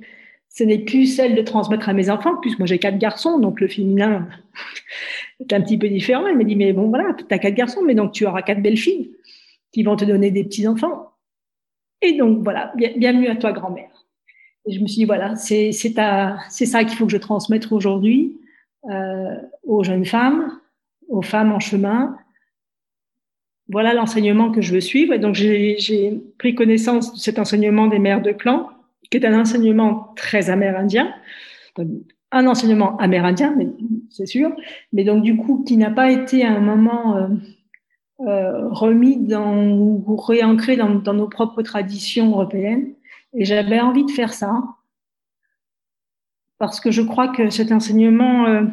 Ce 0.49 0.63
n'est 0.63 0.79
plus 0.79 1.05
celle 1.05 1.35
de 1.35 1.41
transmettre 1.41 1.88
à 1.88 1.93
mes 1.93 2.09
enfants, 2.09 2.35
puisque 2.41 2.59
moi 2.59 2.65
j'ai 2.65 2.79
quatre 2.79 2.97
garçons, 2.97 3.39
donc 3.39 3.62
le 3.62 3.67
féminin 3.67 4.27
est 5.39 5.53
un 5.53 5.62
petit 5.62 5.77
peu 5.77 5.88
différent. 5.88 6.27
Elle 6.27 6.38
m'a 6.38 6.43
dit, 6.43 6.55
mais 6.55 6.73
bon, 6.73 6.89
voilà, 6.89 7.13
tu 7.13 7.23
as 7.29 7.39
quatre 7.39 7.55
garçons, 7.55 7.81
mais 7.83 7.95
donc 7.95 8.12
tu 8.12 8.25
auras 8.25 8.41
quatre 8.41 8.62
belles 8.62 8.77
filles 8.77 9.12
qui 9.71 9.83
vont 9.83 9.95
te 9.95 10.05
donner 10.05 10.31
des 10.31 10.43
petits-enfants. 10.43 11.12
Et 12.01 12.13
donc 12.13 12.43
voilà, 12.43 12.73
bienvenue 12.75 13.27
à 13.27 13.35
toi, 13.35 13.51
grand-mère. 13.51 13.89
Et 14.65 14.71
je 14.71 14.81
me 14.81 14.88
suis 14.88 14.99
dit, 14.99 15.05
voilà, 15.05 15.35
c'est 15.35 15.71
ça 15.71 16.83
qu'il 16.83 16.97
faut 16.97 17.05
que 17.05 17.12
je 17.12 17.17
transmette 17.17 17.71
aujourd'hui 17.71 18.38
euh, 18.89 19.35
aux 19.63 19.83
jeunes 19.83 20.05
femmes, 20.05 20.59
aux 21.07 21.21
femmes 21.21 21.51
en 21.51 21.59
chemin, 21.59 22.17
voilà 23.69 23.93
l'enseignement 23.93 24.51
que 24.51 24.62
je 24.62 24.73
veux 24.73 24.82
suivre. 24.82 25.13
Et 25.13 25.19
donc, 25.19 25.36
j'ai 25.36 26.21
pris 26.38 26.55
connaissance 26.55 27.13
de 27.13 27.19
cet 27.19 27.39
enseignement 27.39 27.88
des 27.88 27.99
mères 27.99 28.21
de 28.21 28.32
clan, 28.32 28.69
qui 29.10 29.17
est 29.17 29.25
un 29.25 29.39
enseignement 29.39 30.13
très 30.15 30.49
amérindien, 30.49 31.13
un 32.32 32.47
enseignement 32.47 32.97
amérindien, 32.97 33.53
mais 33.58 33.67
c'est 34.10 34.25
sûr, 34.25 34.51
mais 34.93 35.03
donc 35.03 35.23
du 35.23 35.36
coup 35.36 35.63
qui 35.65 35.77
n'a 35.77 35.89
pas 35.89 36.12
été 36.12 36.45
à 36.45 36.51
un 36.51 36.60
moment 36.60 37.17
euh, 37.17 37.27
euh, 38.27 38.67
remis 38.69 39.17
dans, 39.17 39.67
ou 39.67 40.15
réancré 40.17 40.75
dans, 40.75 40.89
dans, 40.89 41.13
nos 41.13 41.27
propres 41.27 41.63
traditions 41.63 42.29
européennes. 42.29 42.93
Et 43.34 43.45
j'avais 43.45 43.79
envie 43.79 44.05
de 44.05 44.12
faire 44.12 44.34
ça 44.34 44.63
parce 46.60 46.79
que 46.79 46.91
je 46.91 47.01
crois 47.01 47.29
que 47.29 47.49
cet 47.49 47.71
enseignement 47.71 48.45
euh, 48.45 48.63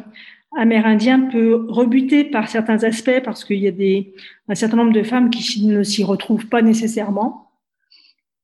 amérindien 0.57 1.21
peut 1.21 1.65
rebuter 1.69 2.23
par 2.23 2.49
certains 2.49 2.83
aspects 2.83 3.21
parce 3.23 3.45
qu'il 3.45 3.59
y 3.59 3.67
a 3.67 4.03
un 4.49 4.55
certain 4.55 4.77
nombre 4.77 4.93
de 4.93 5.03
femmes 5.03 5.29
qui 5.29 5.65
ne 5.65 5.83
s'y 5.83 6.03
retrouvent 6.03 6.47
pas 6.47 6.61
nécessairement 6.61 7.47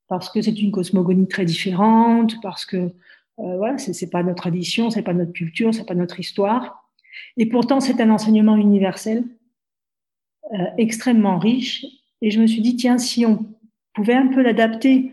parce 0.08 0.30
que 0.30 0.40
c'est 0.42 0.60
une 0.60 0.70
cosmogonie 0.70 1.28
très 1.28 1.44
différente, 1.44 2.40
parce 2.42 2.66
que 2.66 2.76
euh, 2.76 3.56
voilà, 3.56 3.78
c'est 3.78 4.10
pas 4.10 4.22
notre 4.22 4.42
tradition, 4.42 4.90
c'est 4.90 5.02
pas 5.02 5.14
notre 5.14 5.32
culture, 5.32 5.74
c'est 5.74 5.86
pas 5.86 5.94
notre 5.94 6.20
histoire. 6.20 6.88
Et 7.36 7.46
pourtant, 7.46 7.80
c'est 7.80 8.00
un 8.00 8.10
enseignement 8.10 8.56
universel 8.56 9.24
euh, 10.52 10.64
extrêmement 10.78 11.38
riche. 11.38 11.84
Et 12.20 12.30
je 12.30 12.40
me 12.40 12.46
suis 12.46 12.60
dit, 12.60 12.76
tiens, 12.76 12.98
si 12.98 13.26
on 13.26 13.46
pouvait 13.94 14.14
un 14.14 14.28
peu 14.28 14.42
l'adapter 14.42 15.12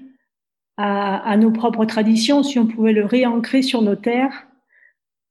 à, 0.77 1.37
nos 1.37 1.51
propres 1.51 1.85
traditions, 1.85 2.41
si 2.41 2.57
on 2.57 2.65
pouvait 2.65 2.93
le 2.93 3.05
réancrer 3.05 3.61
sur 3.61 3.83
nos 3.83 3.95
terres, 3.95 4.47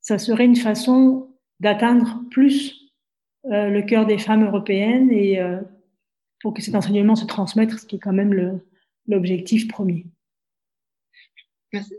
ça 0.01 0.17
serait 0.17 0.45
une 0.45 0.55
façon 0.55 1.30
d'atteindre 1.61 2.21
plus 2.31 2.91
euh, 3.47 3.69
le 3.69 3.83
cœur 3.83 4.07
des 4.07 4.19
femmes 4.19 4.45
européennes 4.45 5.11
et 5.13 5.39
euh, 5.39 5.61
pour 6.41 6.55
que 6.55 6.63
cet 6.63 6.75
enseignement 6.75 7.17
se 7.17 7.27
transmette, 7.27 7.73
ce 7.73 7.87
qui 7.87 7.97
est 7.97 8.01
quand 8.01 8.13
même 8.13 8.61
l'objectif 9.07 9.69
premier. 9.69 10.07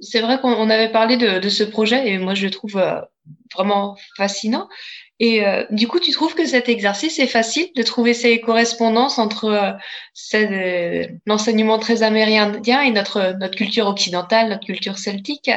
C'est 0.02 0.20
vrai 0.20 0.40
qu'on 0.42 0.70
avait 0.70 0.92
parlé 0.92 1.16
de, 1.16 1.40
de, 1.40 1.50
ce 1.50 1.64
projet 1.64 2.10
et 2.10 2.18
moi 2.18 2.34
je 2.34 2.46
le 2.46 2.52
trouve 2.52 2.78
euh, 2.78 3.00
vraiment 3.56 3.96
fascinant. 4.18 4.68
Et 5.20 5.46
euh, 5.46 5.66
du 5.70 5.88
coup, 5.88 6.00
tu 6.00 6.12
trouves 6.12 6.34
que 6.34 6.46
cet 6.46 6.68
exercice 6.68 7.20
est 7.20 7.28
facile 7.28 7.70
de 7.76 7.84
trouver 7.84 8.14
ces 8.14 8.42
correspondances 8.42 9.20
entre 9.20 9.46
euh, 9.46 11.08
l'enseignement 11.28 11.78
très 11.78 12.02
amérindien 12.04 12.82
et 12.82 12.92
notre, 12.92 13.38
notre 13.38 13.56
culture 13.56 13.86
occidentale, 13.86 14.50
notre 14.50 14.66
culture 14.66 14.98
celtique? 14.98 15.52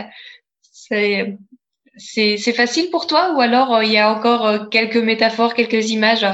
C'est 0.60 1.38
facile 2.52 2.90
pour 2.90 3.06
toi 3.06 3.34
ou 3.34 3.40
alors 3.40 3.74
euh, 3.74 3.84
il 3.84 3.92
y 3.92 3.98
a 3.98 4.12
encore 4.12 4.46
euh, 4.46 4.66
quelques 4.66 4.96
métaphores, 4.96 5.54
quelques 5.54 5.90
images 5.90 6.26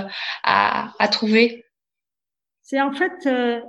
à, 0.42 0.92
à 0.98 1.08
trouver? 1.08 1.64
C'est 2.62 2.80
en 2.80 2.92
fait, 2.92 3.26
euh, 3.26 3.60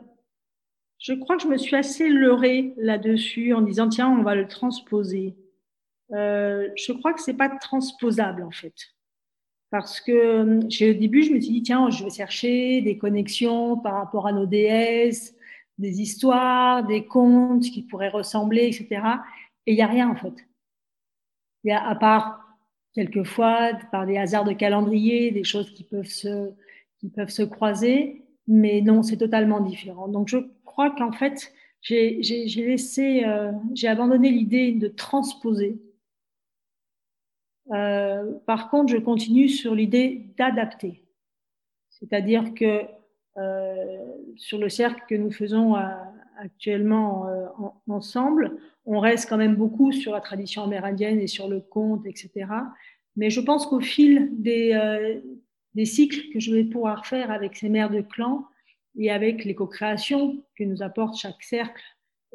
je 0.99 1.13
crois 1.13 1.35
que 1.37 1.43
je 1.43 1.47
me 1.47 1.57
suis 1.57 1.75
assez 1.75 2.07
leurrée 2.07 2.73
là-dessus 2.77 3.53
en 3.53 3.61
disant 3.61 3.89
tiens, 3.89 4.09
on 4.09 4.21
va 4.23 4.35
le 4.35 4.47
transposer. 4.47 5.35
Euh, 6.13 6.69
je 6.75 6.93
crois 6.93 7.13
que 7.13 7.21
c'est 7.21 7.33
pas 7.33 7.49
transposable 7.49 8.43
en 8.43 8.51
fait. 8.51 8.75
Parce 9.71 10.01
que 10.01 10.59
au 10.59 10.93
début, 10.93 11.23
je 11.23 11.33
me 11.33 11.39
suis 11.39 11.51
dit, 11.51 11.63
tiens, 11.63 11.89
je 11.89 12.03
vais 12.03 12.09
chercher 12.09 12.81
des 12.81 12.97
connexions 12.97 13.77
par 13.77 13.93
rapport 13.93 14.27
à 14.27 14.33
nos 14.33 14.45
déesses, 14.45 15.33
des 15.77 16.01
histoires, 16.01 16.85
des 16.85 17.05
contes 17.05 17.63
qui 17.63 17.81
pourraient 17.81 18.09
ressembler, 18.09 18.65
etc. 18.65 19.01
Et 19.65 19.71
il 19.71 19.75
n'y 19.75 19.81
a 19.81 19.87
rien 19.87 20.09
en 20.09 20.15
fait. 20.15 20.33
A, 21.69 21.87
à 21.87 21.95
part 21.95 22.41
quelquefois, 22.93 23.71
par 23.91 24.05
des 24.05 24.17
hasards 24.17 24.45
de 24.45 24.53
calendrier, 24.53 25.31
des 25.31 25.43
choses 25.43 25.71
qui 25.71 25.83
peuvent 25.83 26.05
se, 26.05 26.51
qui 26.99 27.09
peuvent 27.09 27.29
se 27.29 27.43
croiser, 27.43 28.23
mais 28.47 28.81
non, 28.81 29.03
c'est 29.03 29.17
totalement 29.17 29.61
différent. 29.61 30.07
Donc, 30.07 30.27
je 30.27 30.37
crois 30.65 30.91
qu'en 30.91 31.11
fait, 31.11 31.51
j'ai 31.81 32.21
laissé, 32.55 33.23
euh, 33.25 33.51
j'ai 33.73 33.87
abandonné 33.87 34.29
l'idée 34.29 34.71
de 34.71 34.87
transposer. 34.87 35.81
Euh, 37.71 38.33
par 38.45 38.69
contre, 38.69 38.91
je 38.91 38.97
continue 38.97 39.49
sur 39.49 39.73
l'idée 39.73 40.27
d'adapter. 40.37 41.03
C'est-à-dire 41.89 42.53
que 42.53 42.81
euh, 43.37 43.97
sur 44.35 44.57
le 44.57 44.69
cercle 44.69 45.03
que 45.07 45.15
nous 45.15 45.31
faisons 45.31 45.75
actuellement 46.37 47.27
ensemble, 47.87 48.57
on 48.85 48.99
reste 48.99 49.29
quand 49.29 49.37
même 49.37 49.55
beaucoup 49.55 49.91
sur 49.91 50.13
la 50.13 50.21
tradition 50.21 50.63
amérindienne 50.63 51.19
et 51.19 51.27
sur 51.27 51.47
le 51.47 51.59
conte, 51.59 52.05
etc. 52.05 52.47
Mais 53.15 53.29
je 53.29 53.41
pense 53.41 53.65
qu'au 53.65 53.79
fil 53.79 54.29
des, 54.31 54.73
euh, 54.73 55.19
des 55.75 55.85
cycles 55.85 56.31
que 56.33 56.39
je 56.39 56.53
vais 56.53 56.63
pouvoir 56.63 57.05
faire 57.05 57.31
avec 57.31 57.55
ces 57.55 57.69
mères 57.69 57.89
de 57.89 58.01
clan 58.01 58.45
et 58.97 59.11
avec 59.11 59.45
les 59.45 59.55
co-créations 59.55 60.43
que 60.57 60.63
nous 60.63 60.81
apporte 60.83 61.17
chaque 61.17 61.41
cercle 61.41 61.81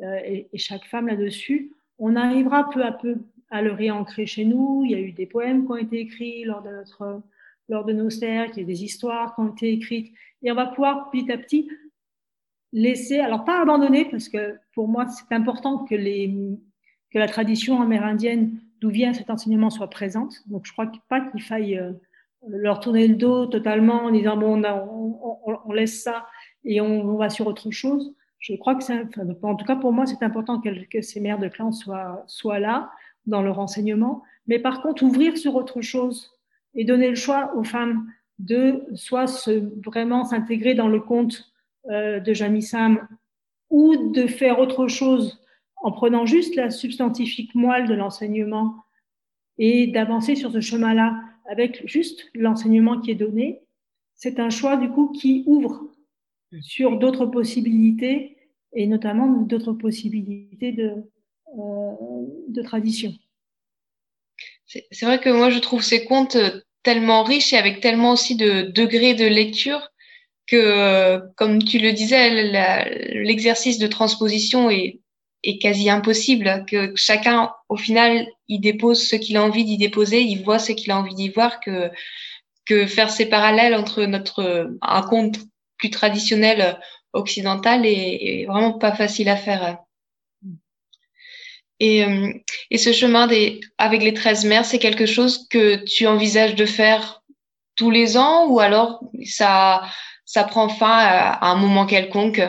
euh, 0.02 0.20
et, 0.24 0.48
chaque 0.54 0.84
femme 0.86 1.08
là-dessus, 1.08 1.72
on 1.98 2.16
arrivera 2.16 2.68
peu 2.70 2.84
à 2.84 2.92
peu 2.92 3.16
à 3.50 3.62
le 3.62 3.72
réancrer 3.72 4.26
chez 4.26 4.44
nous. 4.44 4.82
Il 4.84 4.90
y 4.90 4.94
a 4.94 5.00
eu 5.00 5.12
des 5.12 5.26
poèmes 5.26 5.66
qui 5.66 5.72
ont 5.72 5.76
été 5.76 6.00
écrits 6.00 6.44
lors 6.44 6.62
de, 6.62 6.70
notre, 6.70 7.22
lors 7.68 7.84
de 7.84 7.92
nos 7.92 8.10
cercles, 8.10 8.54
il 8.56 8.60
y 8.60 8.64
a 8.64 8.66
des 8.66 8.84
histoires 8.84 9.34
qui 9.34 9.40
ont 9.40 9.52
été 9.52 9.72
écrites, 9.72 10.12
et 10.42 10.50
on 10.50 10.54
va 10.54 10.66
pouvoir 10.66 11.10
petit 11.10 11.30
à 11.30 11.38
petit 11.38 11.70
laisser, 12.76 13.20
alors 13.20 13.44
pas 13.44 13.62
abandonner, 13.62 14.04
parce 14.04 14.28
que 14.28 14.58
pour 14.74 14.86
moi, 14.86 15.06
c'est 15.08 15.34
important 15.34 15.84
que, 15.84 15.94
les, 15.94 16.32
que 17.10 17.18
la 17.18 17.26
tradition 17.26 17.80
amérindienne 17.80 18.60
d'où 18.82 18.90
vient 18.90 19.14
cet 19.14 19.30
enseignement 19.30 19.70
soit 19.70 19.88
présente. 19.88 20.34
Donc, 20.46 20.66
je 20.66 20.72
crois 20.72 20.92
pas 21.08 21.22
qu'il 21.22 21.42
faille 21.42 21.78
euh, 21.78 21.92
leur 22.46 22.80
tourner 22.80 23.08
le 23.08 23.14
dos 23.14 23.46
totalement 23.46 24.04
en 24.04 24.10
disant, 24.10 24.36
bon, 24.36 24.62
on, 25.64 25.72
laisse 25.72 26.02
ça 26.02 26.26
et 26.64 26.82
on, 26.82 27.16
va 27.16 27.30
sur 27.30 27.46
autre 27.46 27.70
chose. 27.70 28.14
Je 28.38 28.54
crois 28.56 28.74
que 28.74 28.84
c'est, 28.84 29.06
en 29.42 29.54
tout 29.54 29.64
cas 29.64 29.76
pour 29.76 29.92
moi, 29.92 30.04
c'est 30.04 30.22
important 30.22 30.60
que, 30.60 30.68
que, 30.84 31.00
ces 31.00 31.20
mères 31.20 31.38
de 31.38 31.48
clan 31.48 31.72
soient, 31.72 32.24
soient 32.26 32.58
là 32.58 32.90
dans 33.24 33.40
leur 33.40 33.58
enseignement. 33.58 34.22
Mais 34.46 34.58
par 34.58 34.82
contre, 34.82 35.02
ouvrir 35.02 35.38
sur 35.38 35.54
autre 35.54 35.80
chose 35.80 36.30
et 36.74 36.84
donner 36.84 37.08
le 37.08 37.16
choix 37.16 37.56
aux 37.56 37.64
femmes 37.64 38.06
de 38.38 38.84
soit 38.94 39.26
se, 39.26 39.62
vraiment 39.82 40.24
s'intégrer 40.24 40.74
dans 40.74 40.88
le 40.88 41.00
conte 41.00 41.55
de 41.88 42.32
Jamissam 42.32 43.06
ou 43.70 44.12
de 44.12 44.26
faire 44.26 44.58
autre 44.58 44.88
chose 44.88 45.40
en 45.76 45.92
prenant 45.92 46.26
juste 46.26 46.56
la 46.56 46.70
substantifique 46.70 47.54
moelle 47.54 47.86
de 47.86 47.94
l'enseignement 47.94 48.74
et 49.58 49.86
d'avancer 49.86 50.34
sur 50.34 50.50
ce 50.50 50.60
chemin-là 50.60 51.20
avec 51.48 51.86
juste 51.86 52.24
l'enseignement 52.34 53.00
qui 53.00 53.10
est 53.12 53.16
donné, 53.16 53.60
c'est 54.14 54.40
un 54.40 54.50
choix 54.50 54.76
du 54.76 54.88
coup 54.88 55.12
qui 55.12 55.44
ouvre 55.46 55.90
sur 56.60 56.98
d'autres 56.98 57.26
possibilités 57.26 58.36
et 58.72 58.86
notamment 58.86 59.28
d'autres 59.42 59.72
possibilités 59.72 60.72
de, 60.72 60.92
euh, 61.58 61.92
de 62.48 62.62
tradition. 62.62 63.12
C'est 64.66 65.06
vrai 65.06 65.20
que 65.20 65.30
moi, 65.30 65.50
je 65.50 65.60
trouve 65.60 65.82
ces 65.82 66.04
contes 66.04 66.36
tellement 66.82 67.22
riches 67.22 67.52
et 67.52 67.56
avec 67.56 67.80
tellement 67.80 68.12
aussi 68.12 68.36
de 68.36 68.62
degrés 68.62 69.14
de 69.14 69.24
lecture 69.24 69.90
que, 70.46 71.20
comme 71.36 71.62
tu 71.62 71.78
le 71.78 71.92
disais, 71.92 72.30
l'exercice 73.12 73.78
de 73.78 73.86
transposition 73.86 74.70
est, 74.70 75.00
quasi 75.60 75.88
impossible, 75.88 76.64
que 76.68 76.92
chacun, 76.96 77.52
au 77.68 77.76
final, 77.76 78.26
il 78.48 78.60
dépose 78.60 79.06
ce 79.06 79.14
qu'il 79.14 79.36
a 79.36 79.44
envie 79.44 79.64
d'y 79.64 79.78
déposer, 79.78 80.20
il 80.20 80.42
voit 80.42 80.58
ce 80.58 80.72
qu'il 80.72 80.90
a 80.90 80.98
envie 80.98 81.14
d'y 81.14 81.28
voir, 81.28 81.60
que, 81.60 81.90
que 82.64 82.86
faire 82.86 83.10
ces 83.10 83.26
parallèles 83.26 83.76
entre 83.76 84.04
notre, 84.04 84.72
un 84.82 85.02
conte 85.02 85.38
plus 85.78 85.90
traditionnel 85.90 86.80
occidental 87.12 87.86
est, 87.86 88.44
vraiment 88.48 88.72
pas 88.72 88.92
facile 88.92 89.28
à 89.28 89.36
faire. 89.36 89.78
Et, 91.78 92.04
euh, 92.04 92.32
et 92.70 92.78
ce 92.78 92.92
chemin 92.92 93.26
des, 93.26 93.60
avec 93.78 94.02
les 94.02 94.14
13 94.14 94.46
mers, 94.46 94.64
c'est 94.64 94.78
quelque 94.78 95.06
chose 95.06 95.46
que 95.48 95.76
tu 95.84 96.06
envisages 96.06 96.54
de 96.54 96.66
faire 96.66 97.22
tous 97.76 97.90
les 97.90 98.16
ans 98.16 98.46
ou 98.48 98.58
alors 98.60 99.00
ça, 99.24 99.82
ça 100.26 100.44
prend 100.44 100.68
fin 100.68 100.90
à, 100.90 101.46
un 101.50 101.56
moment 101.56 101.86
quelconque 101.86 102.42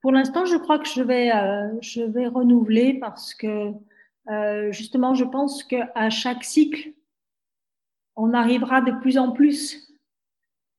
Pour 0.00 0.10
l'instant, 0.10 0.46
je 0.46 0.56
crois 0.56 0.80
que 0.80 0.88
je 0.88 1.02
vais, 1.02 1.30
euh, 1.30 1.68
je 1.80 2.02
vais 2.02 2.26
renouveler 2.26 2.94
parce 2.94 3.34
que 3.34 3.72
euh, 4.30 4.72
justement, 4.72 5.14
je 5.14 5.24
pense 5.24 5.62
qu'à 5.62 6.10
chaque 6.10 6.42
cycle, 6.42 6.92
on 8.16 8.34
arrivera 8.34 8.80
de 8.80 8.92
plus 9.00 9.16
en 9.16 9.30
plus 9.30 9.88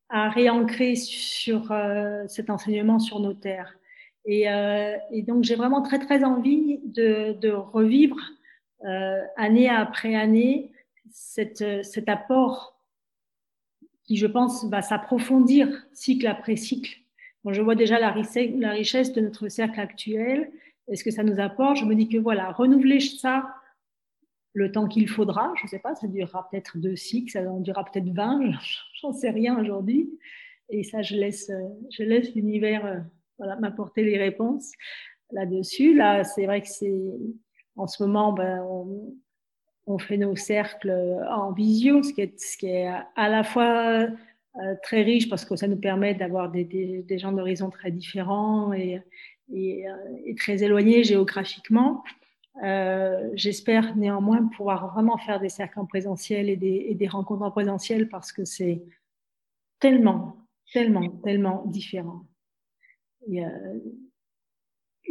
à 0.09 0.29
réancrer 0.29 0.95
sur 0.95 1.71
euh, 1.71 2.23
cet 2.27 2.49
enseignement 2.49 2.99
sur 2.99 3.19
nos 3.19 3.33
terres. 3.33 3.75
Et, 4.25 4.49
euh, 4.49 4.97
donc, 5.27 5.43
j'ai 5.43 5.55
vraiment 5.55 5.81
très, 5.81 5.99
très 5.99 6.23
envie 6.23 6.79
de, 6.83 7.51
revivre 7.51 8.17
euh, 8.83 9.21
année 9.37 9.69
après 9.69 10.15
année 10.15 10.71
cette, 11.11 11.83
cet 11.83 12.09
apport 12.09 12.78
qui, 14.09 14.17
je 14.17 14.25
pense, 14.25 14.65
va 14.65 14.81
s'approfondir 14.81 15.69
cycle 15.93 16.25
après 16.25 16.55
cycle. 16.55 16.97
Bon, 17.43 17.53
je 17.53 17.61
vois 17.61 17.75
déjà 17.75 17.99
la 17.99 18.09
richesse, 18.09 19.13
de 19.13 19.21
notre 19.21 19.49
cercle 19.49 19.79
actuel 19.79 20.51
et 20.87 20.95
ce 20.95 21.03
que 21.03 21.11
ça 21.11 21.21
nous 21.21 21.39
apporte. 21.39 21.77
Je 21.77 21.85
me 21.85 21.93
dis 21.93 22.09
que 22.09 22.17
voilà, 22.17 22.51
renouveler 22.51 23.01
ça 23.01 23.47
le 24.53 24.71
temps 24.71 24.87
qu'il 24.87 25.07
faudra, 25.07 25.53
je 25.57 25.65
ne 25.65 25.69
sais 25.69 25.77
pas, 25.77 25.93
ça 25.93 26.07
durera 26.07 26.49
peut-être 26.49 26.79
deux 26.79 26.95
cycles, 26.95 27.29
ça 27.29 27.41
en 27.47 27.59
durera 27.59 27.85
peut-être 27.85 28.09
20, 28.09 28.49
j'en 28.99 29.13
sais 29.13 29.29
rien 29.29 29.59
aujourd'hui. 29.59 30.09
Et 30.69 30.83
ça, 30.83 31.03
je 31.03 31.15
laisse, 31.15 31.51
je 31.91 32.01
laisse 32.01 32.33
l'univers 32.33 32.87
euh, 32.87 32.97
voilà, 33.37 33.57
m'apporter 33.57 34.03
les 34.03 34.17
réponses 34.17 34.71
là-dessus. 35.29 35.95
Là, 35.95 36.23
c'est 36.23 36.47
vrai 36.47 36.61
que 36.61 36.67
c'est 36.67 37.11
en 37.75 37.85
ce 37.85 38.01
moment, 38.01 38.33
ben, 38.33 38.63
on, 38.63 39.13
on 39.89 39.97
fait 39.97 40.17
nos 40.17 40.35
cercles 40.35 40.91
en 41.29 41.51
visio, 41.51 42.03
ce 42.03 42.13
qui 42.13 42.67
est, 42.67 42.87
à 43.15 43.29
la 43.29 43.43
fois 43.43 44.07
euh, 44.55 44.75
très 44.83 45.01
riche 45.01 45.29
parce 45.29 45.45
que 45.45 45.55
ça 45.55 45.67
nous 45.67 45.79
permet 45.79 46.13
d'avoir 46.13 46.49
des, 46.51 47.05
gens 47.17 47.31
d'horizons 47.31 47.71
très 47.71 47.91
différents 47.91 48.71
et, 48.71 49.01
euh, 49.51 50.33
très 50.37 50.63
éloignés 50.63 51.03
géographiquement. 51.03 52.03
Euh, 52.63 53.31
J'espère 53.33 53.95
néanmoins 53.95 54.47
pouvoir 54.47 54.93
vraiment 54.93 55.17
faire 55.17 55.39
des 55.39 55.49
cercles 55.49 55.79
en 55.79 55.85
présentiel 55.87 56.49
et 56.49 56.55
des, 56.55 57.07
rencontres 57.07 57.43
en 57.43 57.51
présentiel 57.51 58.09
parce 58.09 58.31
que 58.31 58.45
c'est 58.45 58.83
tellement, 59.79 60.37
tellement, 60.71 61.09
tellement 61.23 61.63
différent. 61.65 62.25
Et, 63.27 63.43
euh, 63.43 63.49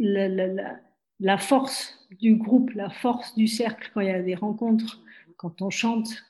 la, 0.00 0.78
la 1.18 1.38
force 1.38 1.97
du 2.10 2.36
groupe, 2.36 2.70
la 2.70 2.90
force 2.90 3.34
du 3.34 3.46
cercle 3.46 3.90
quand 3.92 4.00
il 4.00 4.08
y 4.08 4.10
a 4.10 4.22
des 4.22 4.34
rencontres, 4.34 5.00
quand 5.36 5.62
on 5.62 5.70
chante 5.70 6.24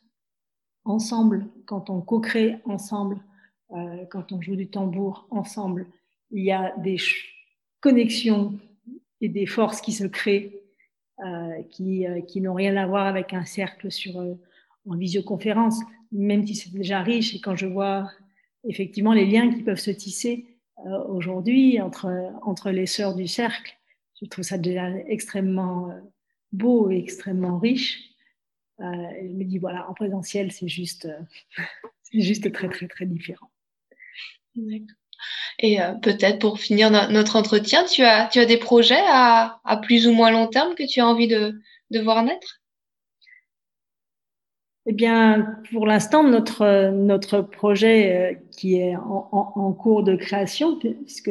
ensemble, 0.84 1.46
quand 1.66 1.90
on 1.90 2.00
co-crée 2.00 2.58
ensemble, 2.64 3.20
euh, 3.72 4.04
quand 4.10 4.32
on 4.32 4.40
joue 4.40 4.56
du 4.56 4.68
tambour 4.68 5.26
ensemble, 5.30 5.86
il 6.30 6.44
y 6.44 6.52
a 6.52 6.74
des 6.78 6.96
connexions 7.80 8.58
et 9.20 9.28
des 9.28 9.46
forces 9.46 9.80
qui 9.80 9.92
se 9.92 10.04
créent 10.04 10.62
euh, 11.24 11.62
qui, 11.70 12.06
euh, 12.06 12.20
qui 12.20 12.40
n'ont 12.40 12.54
rien 12.54 12.76
à 12.76 12.86
voir 12.86 13.06
avec 13.06 13.34
un 13.34 13.44
cercle 13.44 13.90
sur, 13.90 14.16
en 14.16 14.96
visioconférence, 14.96 15.80
même 16.12 16.46
si 16.46 16.54
c'est 16.54 16.72
déjà 16.72 17.02
riche. 17.02 17.34
Et 17.34 17.40
quand 17.40 17.56
je 17.56 17.66
vois 17.66 18.10
effectivement 18.64 19.12
les 19.12 19.26
liens 19.26 19.52
qui 19.52 19.62
peuvent 19.62 19.78
se 19.78 19.90
tisser 19.90 20.46
aujourd'hui 21.08 21.80
entre, 21.80 22.08
entre 22.42 22.70
les 22.70 22.86
sœurs 22.86 23.16
du 23.16 23.26
cercle, 23.26 23.77
je 24.20 24.26
trouve 24.28 24.44
ça 24.44 24.58
déjà 24.58 24.90
extrêmement 25.06 25.90
euh, 25.90 26.00
beau 26.52 26.90
et 26.90 26.98
extrêmement 26.98 27.58
riche. 27.58 28.08
Euh, 28.80 28.84
je 29.22 29.32
me 29.32 29.44
dis, 29.44 29.58
voilà, 29.58 29.88
en 29.90 29.94
présentiel, 29.94 30.52
c'est 30.52 30.68
juste, 30.68 31.06
euh, 31.06 31.20
c'est 32.02 32.20
juste 32.20 32.52
très, 32.52 32.68
très, 32.68 32.86
très 32.86 33.06
différent. 33.06 33.50
Et 35.58 35.80
euh, 35.80 35.94
peut-être 35.94 36.38
pour 36.38 36.60
finir 36.60 36.90
no 36.90 37.08
notre 37.10 37.36
entretien, 37.36 37.84
tu 37.84 38.02
as, 38.02 38.28
tu 38.28 38.38
as 38.38 38.46
des 38.46 38.56
projets 38.56 39.02
à, 39.08 39.60
à, 39.64 39.76
plus 39.76 40.06
ou 40.06 40.12
moins 40.12 40.30
long 40.30 40.46
terme 40.46 40.74
que 40.74 40.86
tu 40.86 41.00
as 41.00 41.06
envie 41.06 41.28
de, 41.28 41.60
de 41.90 42.00
voir 42.00 42.22
naître? 42.22 42.60
Eh 44.86 44.92
bien, 44.92 45.60
pour 45.70 45.86
l'instant, 45.86 46.24
notre, 46.24 46.90
notre 46.90 47.42
projet 47.42 48.42
qui 48.52 48.78
est 48.78 48.96
en, 48.96 49.28
en, 49.32 49.52
en 49.54 49.72
cours 49.72 50.02
de 50.02 50.16
création, 50.16 50.78
puisque 50.78 51.30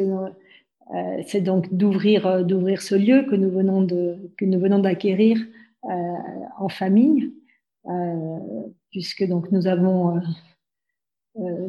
euh, 0.95 1.21
c'est 1.25 1.41
donc 1.41 1.73
d'ouvrir 1.73 2.25
euh, 2.27 2.43
d'ouvrir 2.43 2.81
ce 2.81 2.95
lieu 2.95 3.23
que 3.29 3.35
nous 3.35 3.49
venons 3.49 3.81
de 3.81 4.17
que 4.37 4.45
nous 4.45 4.59
venons 4.59 4.79
d'acquérir 4.79 5.37
euh, 5.85 5.89
en 6.57 6.69
famille, 6.69 7.33
puisque 8.91 9.25
donc 9.27 9.51
nous 9.51 9.67
avons 9.67 10.19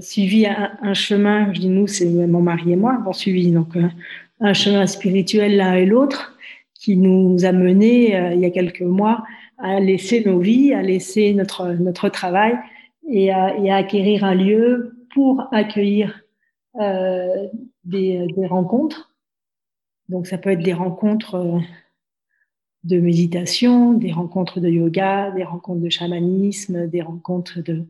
suivi 0.01 0.47
un, 0.47 0.95
chemin. 0.95 1.53
Je 1.53 1.61
dis 1.61 1.69
nous, 1.69 1.87
c'est 1.87 2.07
mon 2.07 2.41
mari 2.41 2.73
et 2.73 2.77
moi 2.77 2.95
avons 2.95 3.13
suivi 3.13 3.53
donc 3.53 3.77
un 4.41 4.53
chemin 4.53 4.87
spirituel 4.87 5.57
l'un 5.57 5.75
et 5.75 5.87
l'autre 5.87 6.37
qui 6.75 6.97
nous 6.97 7.45
a 7.45 7.53
mené 7.53 8.33
il 8.35 8.41
y 8.41 8.47
a 8.47 8.51
quelques 8.51 8.83
mois 8.83 9.25
à 9.59 9.79
laisser 9.79 10.25
nos 10.25 10.39
vies, 10.39 10.73
à 10.73 10.83
laisser 10.83 11.35
notre 11.35 11.75
notre 11.75 12.09
travail 12.09 12.59
et 13.09 13.31
à, 13.31 13.57
et 13.59 13.71
à 13.71 13.77
acquérir 13.77 14.25
un 14.25 14.35
lieu 14.35 14.97
pour 15.15 15.49
accueillir 15.53 16.23
euh, 16.81 17.49
des, 17.85 18.27
des, 18.37 18.47
rencontres 18.47 19.08
donc 20.09 20.27
ça 20.27 20.39
peut 20.39 20.51
être 20.51 20.63
des 20.63 20.73
rencontres 20.73 21.35
euh, 21.35 21.61
de 22.85 22.99
méditation, 22.99 23.93
des 23.93 24.13
rencontres 24.13 24.61
de 24.61 24.69
yoga, 24.69 25.31
des 25.33 25.45
rencontres 25.45 25.81
de 25.81 25.91
chamanisme, 25.91 26.89
des 26.89 27.03
rencontres 27.03 27.61
de, 27.61 27.85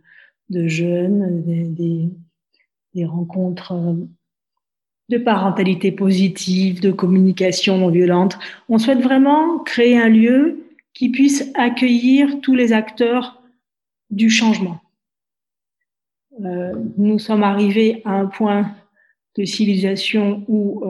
de 0.51 0.67
jeunes, 0.67 1.75
des, 1.75 3.05
rencontres 3.05 3.73
euh, 3.73 3.95
de 5.09 5.19
parentalité 5.19 5.93
positive, 5.93 6.81
de 6.81 6.91
communication 6.91 7.79
non 7.79 7.91
violente. 7.91 8.39
On 8.69 8.79
souhaite 8.79 9.01
vraiment 9.01 9.61
créer 9.61 9.97
un 9.97 10.09
lieu 10.09 10.65
qui 10.95 11.11
puisse 11.11 11.49
accueillir 11.55 12.41
tous 12.41 12.57
les 12.57 12.73
acteurs 12.73 13.41
du 14.11 14.31
changement. 14.31 14.81
Euh, 16.45 16.73
nous 16.97 17.21
sommes 17.21 17.45
arrivés 17.45 18.03
à 18.05 18.15
un 18.15 18.27
point 18.27 18.75
de 19.37 19.45
civilisation 19.45 20.45
où 20.49 20.83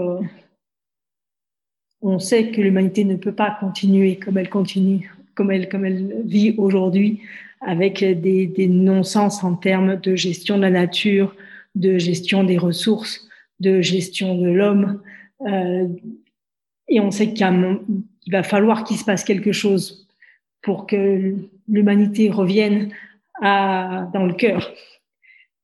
on 2.03 2.19
sait 2.19 2.51
que 2.51 2.61
l'humanité 2.61 3.05
ne 3.05 3.17
peut 3.17 3.33
pas 3.33 3.57
continuer 3.59 4.17
comme 4.17 4.39
elle 4.39 4.51
continue, 4.51 5.13
comme 5.35 5.51
elle, 5.51 5.69
comme 5.69 5.85
elle 5.85 6.23
vit 6.25 6.55
aujourd'hui, 6.59 7.21
avec 7.61 8.05
des, 8.05 8.47
des 8.47 8.69
non-sens 8.69 9.43
en 9.43 9.55
termes 9.55 9.97
de 9.97 10.15
gestion 10.15 10.57
de 10.57 10.63
la 10.63 10.71
nature, 10.71 11.35
de 11.75 11.99
gestion 11.99 12.45
des 12.45 12.59
ressources, 12.59 13.29
de 13.61 13.81
gestion 13.81 14.37
de 14.41 14.49
l'homme. 14.49 15.01
Euh, 15.47 15.89
et 16.89 17.01
on 17.01 17.11
sait 17.11 17.33
qu'il 17.33 17.81
va 18.31 18.43
falloir 18.43 18.85
qu'il 18.85 18.97
se 18.97 19.05
passe 19.05 19.25
quelque 19.25 19.53
chose 19.53 20.07
pour 20.63 20.87
que 20.87 21.35
l'humanité 21.69 22.31
revienne 22.31 22.91
à, 23.41 24.09
dans 24.13 24.27
le 24.27 24.35
cœur. 24.35 24.73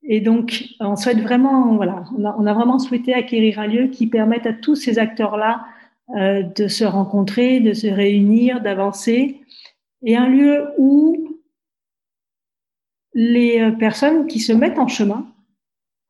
Et 0.03 0.21
donc, 0.21 0.65
on 0.81 0.97
souhaite 0.97 1.21
vraiment, 1.21 1.77
voilà, 1.77 2.05
on 2.17 2.25
a, 2.25 2.37
on 2.39 2.47
a 2.47 2.53
vraiment 2.53 2.79
souhaité 2.79 3.15
acquérir 3.15 3.59
un 3.59 3.67
lieu 3.67 3.87
qui 3.89 4.07
permette 4.07 4.47
à 4.47 4.53
tous 4.53 4.77
ces 4.77 4.99
acteurs-là 4.99 5.65
euh, 6.11 6.43
de 6.43 6.69
se 6.69 6.85
rencontrer, 6.85 7.61
de 7.61 7.73
se 7.73 7.87
réunir, 7.87 8.61
d'avancer, 8.61 9.41
et 10.03 10.17
un 10.17 10.29
lieu 10.29 10.69
où 10.77 11.41
les 13.15 13.59
euh, 13.59 13.71
personnes 13.71 14.27
qui 14.27 14.39
se 14.39 14.53
mettent 14.53 14.79
en 14.79 14.87
chemin, 14.87 15.27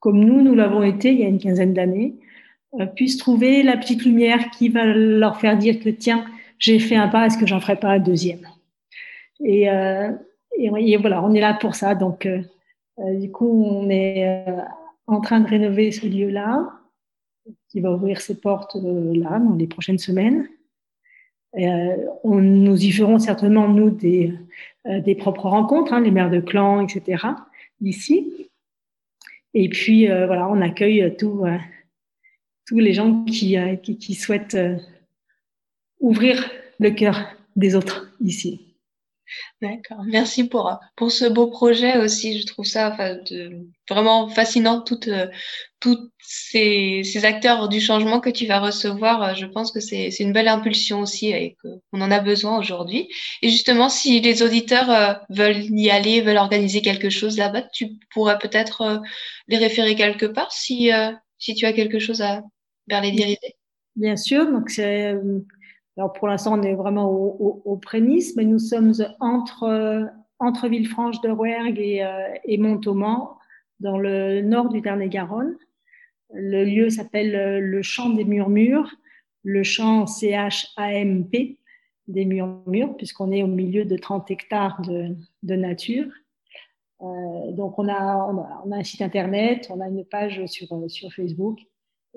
comme 0.00 0.18
nous, 0.18 0.42
nous 0.42 0.56
l'avons 0.56 0.82
été 0.82 1.12
il 1.12 1.20
y 1.20 1.24
a 1.24 1.28
une 1.28 1.38
quinzaine 1.38 1.74
d'années, 1.74 2.16
euh, 2.80 2.86
puissent 2.86 3.18
trouver 3.18 3.62
la 3.62 3.76
petite 3.76 4.04
lumière 4.04 4.50
qui 4.50 4.68
va 4.68 4.84
leur 4.84 5.38
faire 5.38 5.56
dire 5.56 5.78
que 5.78 5.90
tiens, 5.90 6.24
j'ai 6.58 6.80
fait 6.80 6.96
un 6.96 7.06
pas, 7.06 7.26
est-ce 7.26 7.38
que 7.38 7.46
j'en 7.46 7.60
ferai 7.60 7.76
pas 7.76 7.90
un 7.90 8.00
deuxième? 8.00 8.48
Et, 9.44 9.66
et, 10.58 10.96
voilà, 10.96 11.22
on 11.22 11.34
est 11.34 11.40
là 11.40 11.54
pour 11.54 11.74
ça. 11.74 11.94
Donc, 11.94 12.26
du 12.98 13.30
coup, 13.30 13.64
on 13.64 13.90
est 13.90 14.46
en 15.06 15.20
train 15.20 15.40
de 15.40 15.48
rénover 15.48 15.90
ce 15.90 16.06
lieu-là, 16.06 16.68
qui 17.68 17.80
va 17.80 17.92
ouvrir 17.92 18.20
ses 18.20 18.40
portes 18.40 18.76
là 18.76 19.38
dans 19.38 19.54
les 19.54 19.66
prochaines 19.66 19.98
semaines. 19.98 20.48
on, 21.52 22.40
nous 22.40 22.84
y 22.84 22.90
ferons 22.90 23.18
certainement, 23.18 23.68
nous, 23.68 23.90
des, 23.90 24.32
des 24.84 25.14
propres 25.14 25.48
rencontres, 25.48 25.92
hein, 25.92 26.00
les 26.00 26.10
maires 26.10 26.30
de 26.30 26.40
clans, 26.40 26.80
etc., 26.80 27.26
ici. 27.80 28.50
Et 29.52 29.68
puis, 29.68 30.06
voilà, 30.06 30.48
on 30.48 30.60
accueille 30.60 31.14
tous 31.16 31.44
les 32.72 32.92
gens 32.92 33.24
qui 33.24 34.14
souhaitent 34.14 34.58
ouvrir 36.00 36.50
le 36.78 36.90
cœur 36.90 37.36
des 37.56 37.74
autres 37.74 38.14
ici. 38.20 38.63
D'accord. 39.62 40.02
Merci 40.06 40.48
pour, 40.48 40.78
pour 40.96 41.10
ce 41.10 41.24
beau 41.24 41.46
projet 41.46 41.96
aussi. 41.98 42.38
Je 42.38 42.46
trouve 42.46 42.64
ça 42.64 42.90
de, 43.14 43.66
vraiment 43.88 44.28
fascinant, 44.28 44.82
toutes, 44.82 45.08
toutes 45.80 46.10
ces, 46.18 47.02
ces 47.04 47.24
acteurs 47.24 47.68
du 47.68 47.80
changement 47.80 48.20
que 48.20 48.30
tu 48.30 48.46
vas 48.46 48.60
recevoir. 48.60 49.34
Je 49.34 49.46
pense 49.46 49.72
que 49.72 49.80
c'est 49.80 50.08
une 50.20 50.32
belle 50.32 50.48
impulsion 50.48 51.00
aussi 51.00 51.28
et 51.28 51.56
qu'on 51.62 52.00
en 52.00 52.10
a 52.10 52.20
besoin 52.20 52.58
aujourd'hui. 52.58 53.08
Et 53.42 53.48
justement, 53.48 53.88
si 53.88 54.20
les 54.20 54.42
auditeurs 54.42 54.90
euh, 54.90 55.14
veulent 55.30 55.64
y 55.78 55.90
aller, 55.90 56.20
veulent 56.20 56.36
organiser 56.36 56.82
quelque 56.82 57.10
chose 57.10 57.38
là-bas, 57.38 57.62
tu 57.72 57.98
pourrais 58.12 58.38
peut-être 58.38 58.80
euh, 58.82 58.98
les 59.48 59.58
référer 59.58 59.94
quelque 59.94 60.26
part 60.26 60.52
si, 60.52 60.92
euh, 60.92 61.12
si 61.38 61.54
tu 61.54 61.64
as 61.66 61.72
quelque 61.72 61.98
chose 61.98 62.22
à 62.22 62.42
vers 62.88 63.00
les 63.00 63.12
diriger. 63.12 63.56
Bien 63.96 64.16
sûr. 64.16 64.50
Donc, 64.50 64.70
c'est 64.70 65.14
alors 65.96 66.12
pour 66.12 66.28
l'instant, 66.28 66.58
on 66.58 66.62
est 66.62 66.74
vraiment 66.74 67.10
au, 67.10 67.62
au, 67.64 67.76
prémices, 67.76 68.34
mais 68.36 68.44
nous 68.44 68.58
sommes 68.58 68.92
entre, 69.20 70.08
entre 70.38 70.68
Villefranche 70.68 71.20
de 71.20 71.30
Rouergue 71.30 71.78
et, 71.78 72.04
euh, 72.04 72.28
et 72.44 72.58
Montauban, 72.58 73.36
dans 73.80 73.98
le 73.98 74.40
nord 74.42 74.70
du 74.70 74.82
Tarn-et-Garonne. 74.82 75.56
Le 76.32 76.64
lieu 76.64 76.90
s'appelle 76.90 77.34
euh, 77.36 77.60
le 77.60 77.82
Champ 77.82 78.10
des 78.10 78.24
Murmures, 78.24 78.90
le 79.44 79.62
champ 79.62 80.06
C-H-A-M-P 80.06 81.58
des 82.08 82.24
Murmures, 82.24 82.96
puisqu'on 82.96 83.30
est 83.30 83.42
au 83.42 83.46
milieu 83.46 83.84
de 83.84 83.96
30 83.96 84.30
hectares 84.30 84.82
de, 84.82 85.14
de 85.42 85.54
nature. 85.54 86.10
Euh, 87.02 87.52
donc 87.52 87.78
on 87.78 87.88
a, 87.88 88.16
on 88.16 88.38
a, 88.38 88.62
on 88.64 88.72
a, 88.72 88.76
un 88.78 88.84
site 88.84 89.02
internet, 89.02 89.68
on 89.70 89.80
a 89.80 89.88
une 89.88 90.04
page 90.04 90.44
sur, 90.46 90.68
sur 90.88 91.12
Facebook 91.12 91.60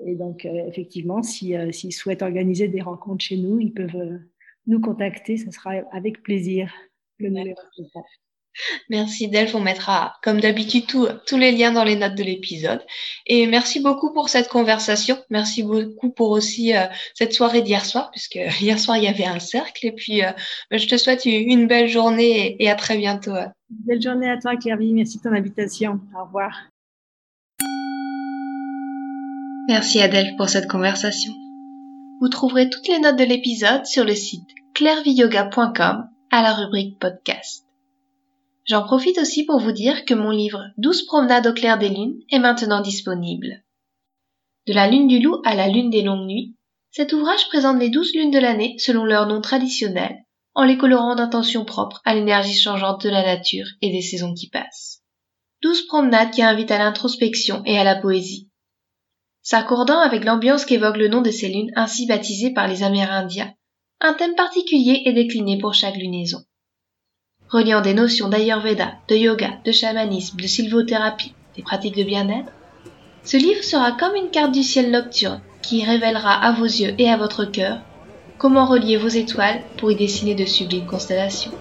et 0.04 0.14
donc, 0.14 0.44
euh, 0.44 0.66
effectivement, 0.68 1.20
euh, 1.20 1.72
s'ils 1.72 1.92
souhaitent 1.92 2.22
organiser 2.22 2.68
des 2.68 2.80
rencontres 2.80 3.24
chez 3.24 3.36
nous, 3.36 3.58
ils 3.58 3.72
peuvent 3.72 3.96
euh, 3.96 4.18
nous 4.66 4.80
contacter. 4.80 5.36
Ce 5.36 5.50
sera 5.50 5.72
avec 5.92 6.22
plaisir 6.22 6.72
le 7.18 7.30
numéro 7.30 7.60
Merci 8.90 9.28
Delph, 9.28 9.54
on 9.54 9.60
mettra 9.60 10.16
comme 10.22 10.40
d'habitude 10.40 10.84
tous 10.88 11.36
les 11.36 11.52
liens 11.52 11.70
dans 11.70 11.84
les 11.84 11.94
notes 11.94 12.16
de 12.16 12.24
l'épisode. 12.24 12.84
Et 13.26 13.46
merci 13.46 13.80
beaucoup 13.80 14.12
pour 14.12 14.28
cette 14.28 14.48
conversation. 14.48 15.16
Merci 15.30 15.62
beaucoup 15.62 16.10
pour 16.10 16.30
aussi 16.30 16.72
cette 17.14 17.32
soirée 17.32 17.62
d'hier 17.62 17.84
soir, 17.84 18.10
puisque 18.10 18.34
hier 18.60 18.80
soir 18.80 18.96
il 18.96 19.04
y 19.04 19.08
avait 19.08 19.26
un 19.26 19.38
cercle. 19.38 19.86
Et 19.86 19.92
puis 19.92 20.22
je 20.72 20.86
te 20.88 20.96
souhaite 20.96 21.24
une 21.24 21.68
belle 21.68 21.88
journée 21.88 22.56
et, 22.60 22.68
à 22.68 22.74
très 22.74 22.96
bientôt. 22.96 23.34
Belle 23.70 24.02
journée 24.02 24.28
à 24.28 24.38
toi 24.38 24.56
Claire-Vie, 24.56 24.92
merci 24.92 25.18
de 25.18 25.22
ton 25.22 25.32
invitation. 25.32 26.00
Au 26.18 26.24
revoir. 26.24 26.68
Merci 29.68 30.00
Adèle 30.00 30.34
pour 30.38 30.48
cette 30.48 30.66
conversation. 30.66 31.30
Vous 32.22 32.30
trouverez 32.30 32.70
toutes 32.70 32.88
les 32.88 33.00
notes 33.00 33.18
de 33.18 33.24
l'épisode 33.24 33.84
sur 33.84 34.02
le 34.02 34.14
site 34.14 34.48
clairviyoga.com 34.72 36.08
à 36.30 36.42
la 36.42 36.54
rubrique 36.54 36.98
podcast. 36.98 37.66
J'en 38.64 38.82
profite 38.82 39.18
aussi 39.18 39.44
pour 39.44 39.60
vous 39.60 39.72
dire 39.72 40.06
que 40.06 40.14
mon 40.14 40.30
livre 40.30 40.64
12 40.78 41.04
promenades 41.04 41.48
au 41.48 41.52
clair 41.52 41.76
des 41.76 41.90
lunes 41.90 42.18
est 42.30 42.38
maintenant 42.38 42.80
disponible. 42.80 43.62
De 44.66 44.72
la 44.72 44.88
lune 44.88 45.06
du 45.06 45.18
loup 45.18 45.42
à 45.44 45.54
la 45.54 45.68
lune 45.68 45.90
des 45.90 46.00
longues 46.00 46.26
nuits, 46.26 46.56
cet 46.90 47.12
ouvrage 47.12 47.46
présente 47.48 47.78
les 47.78 47.90
12 47.90 48.14
lunes 48.14 48.30
de 48.30 48.38
l'année 48.38 48.74
selon 48.78 49.04
leur 49.04 49.26
nom 49.26 49.42
traditionnel, 49.42 50.16
en 50.54 50.64
les 50.64 50.78
colorant 50.78 51.14
d'intentions 51.14 51.66
propres 51.66 52.00
à 52.06 52.14
l'énergie 52.14 52.58
changeante 52.58 53.04
de 53.04 53.10
la 53.10 53.22
nature 53.22 53.66
et 53.82 53.90
des 53.90 54.00
saisons 54.00 54.32
qui 54.32 54.48
passent. 54.48 55.02
12 55.60 55.88
promenades 55.88 56.30
qui 56.30 56.42
invitent 56.42 56.70
à 56.70 56.78
l'introspection 56.78 57.62
et 57.66 57.78
à 57.78 57.84
la 57.84 57.96
poésie, 57.96 58.47
s'accordant 59.48 60.00
avec 60.00 60.26
l'ambiance 60.26 60.66
qu'évoque 60.66 60.98
le 60.98 61.08
nom 61.08 61.22
de 61.22 61.30
ces 61.30 61.48
lunes 61.48 61.70
ainsi 61.74 62.04
baptisées 62.04 62.52
par 62.52 62.68
les 62.68 62.82
Amérindiens. 62.82 63.54
Un 63.98 64.12
thème 64.12 64.34
particulier 64.34 65.00
est 65.06 65.14
décliné 65.14 65.56
pour 65.56 65.72
chaque 65.72 65.96
lunaison. 65.96 66.42
Reliant 67.48 67.80
des 67.80 67.94
notions 67.94 68.28
d'Ayurveda, 68.28 68.92
de 69.08 69.16
yoga, 69.16 69.52
de 69.64 69.72
chamanisme, 69.72 70.38
de 70.38 70.46
sylvothérapie, 70.46 71.32
des 71.56 71.62
pratiques 71.62 71.96
de 71.96 72.02
bien-être, 72.02 72.52
ce 73.24 73.38
livre 73.38 73.64
sera 73.64 73.92
comme 73.92 74.16
une 74.16 74.28
carte 74.28 74.52
du 74.52 74.62
ciel 74.62 74.90
nocturne 74.90 75.40
qui 75.62 75.82
révélera 75.82 76.34
à 76.34 76.52
vos 76.52 76.66
yeux 76.66 76.94
et 76.98 77.08
à 77.08 77.16
votre 77.16 77.46
cœur 77.46 77.78
comment 78.36 78.66
relier 78.66 78.98
vos 78.98 79.08
étoiles 79.08 79.62
pour 79.78 79.90
y 79.90 79.96
dessiner 79.96 80.34
de 80.34 80.44
sublimes 80.44 80.84
constellations. 80.84 81.52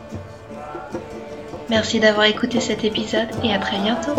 Merci 1.69 2.01
d'avoir 2.01 2.25
écouté 2.25 2.59
cet 2.59 2.83
épisode 2.83 3.29
et 3.45 3.53
à 3.53 3.59
très 3.59 3.79
bientôt. 3.79 4.11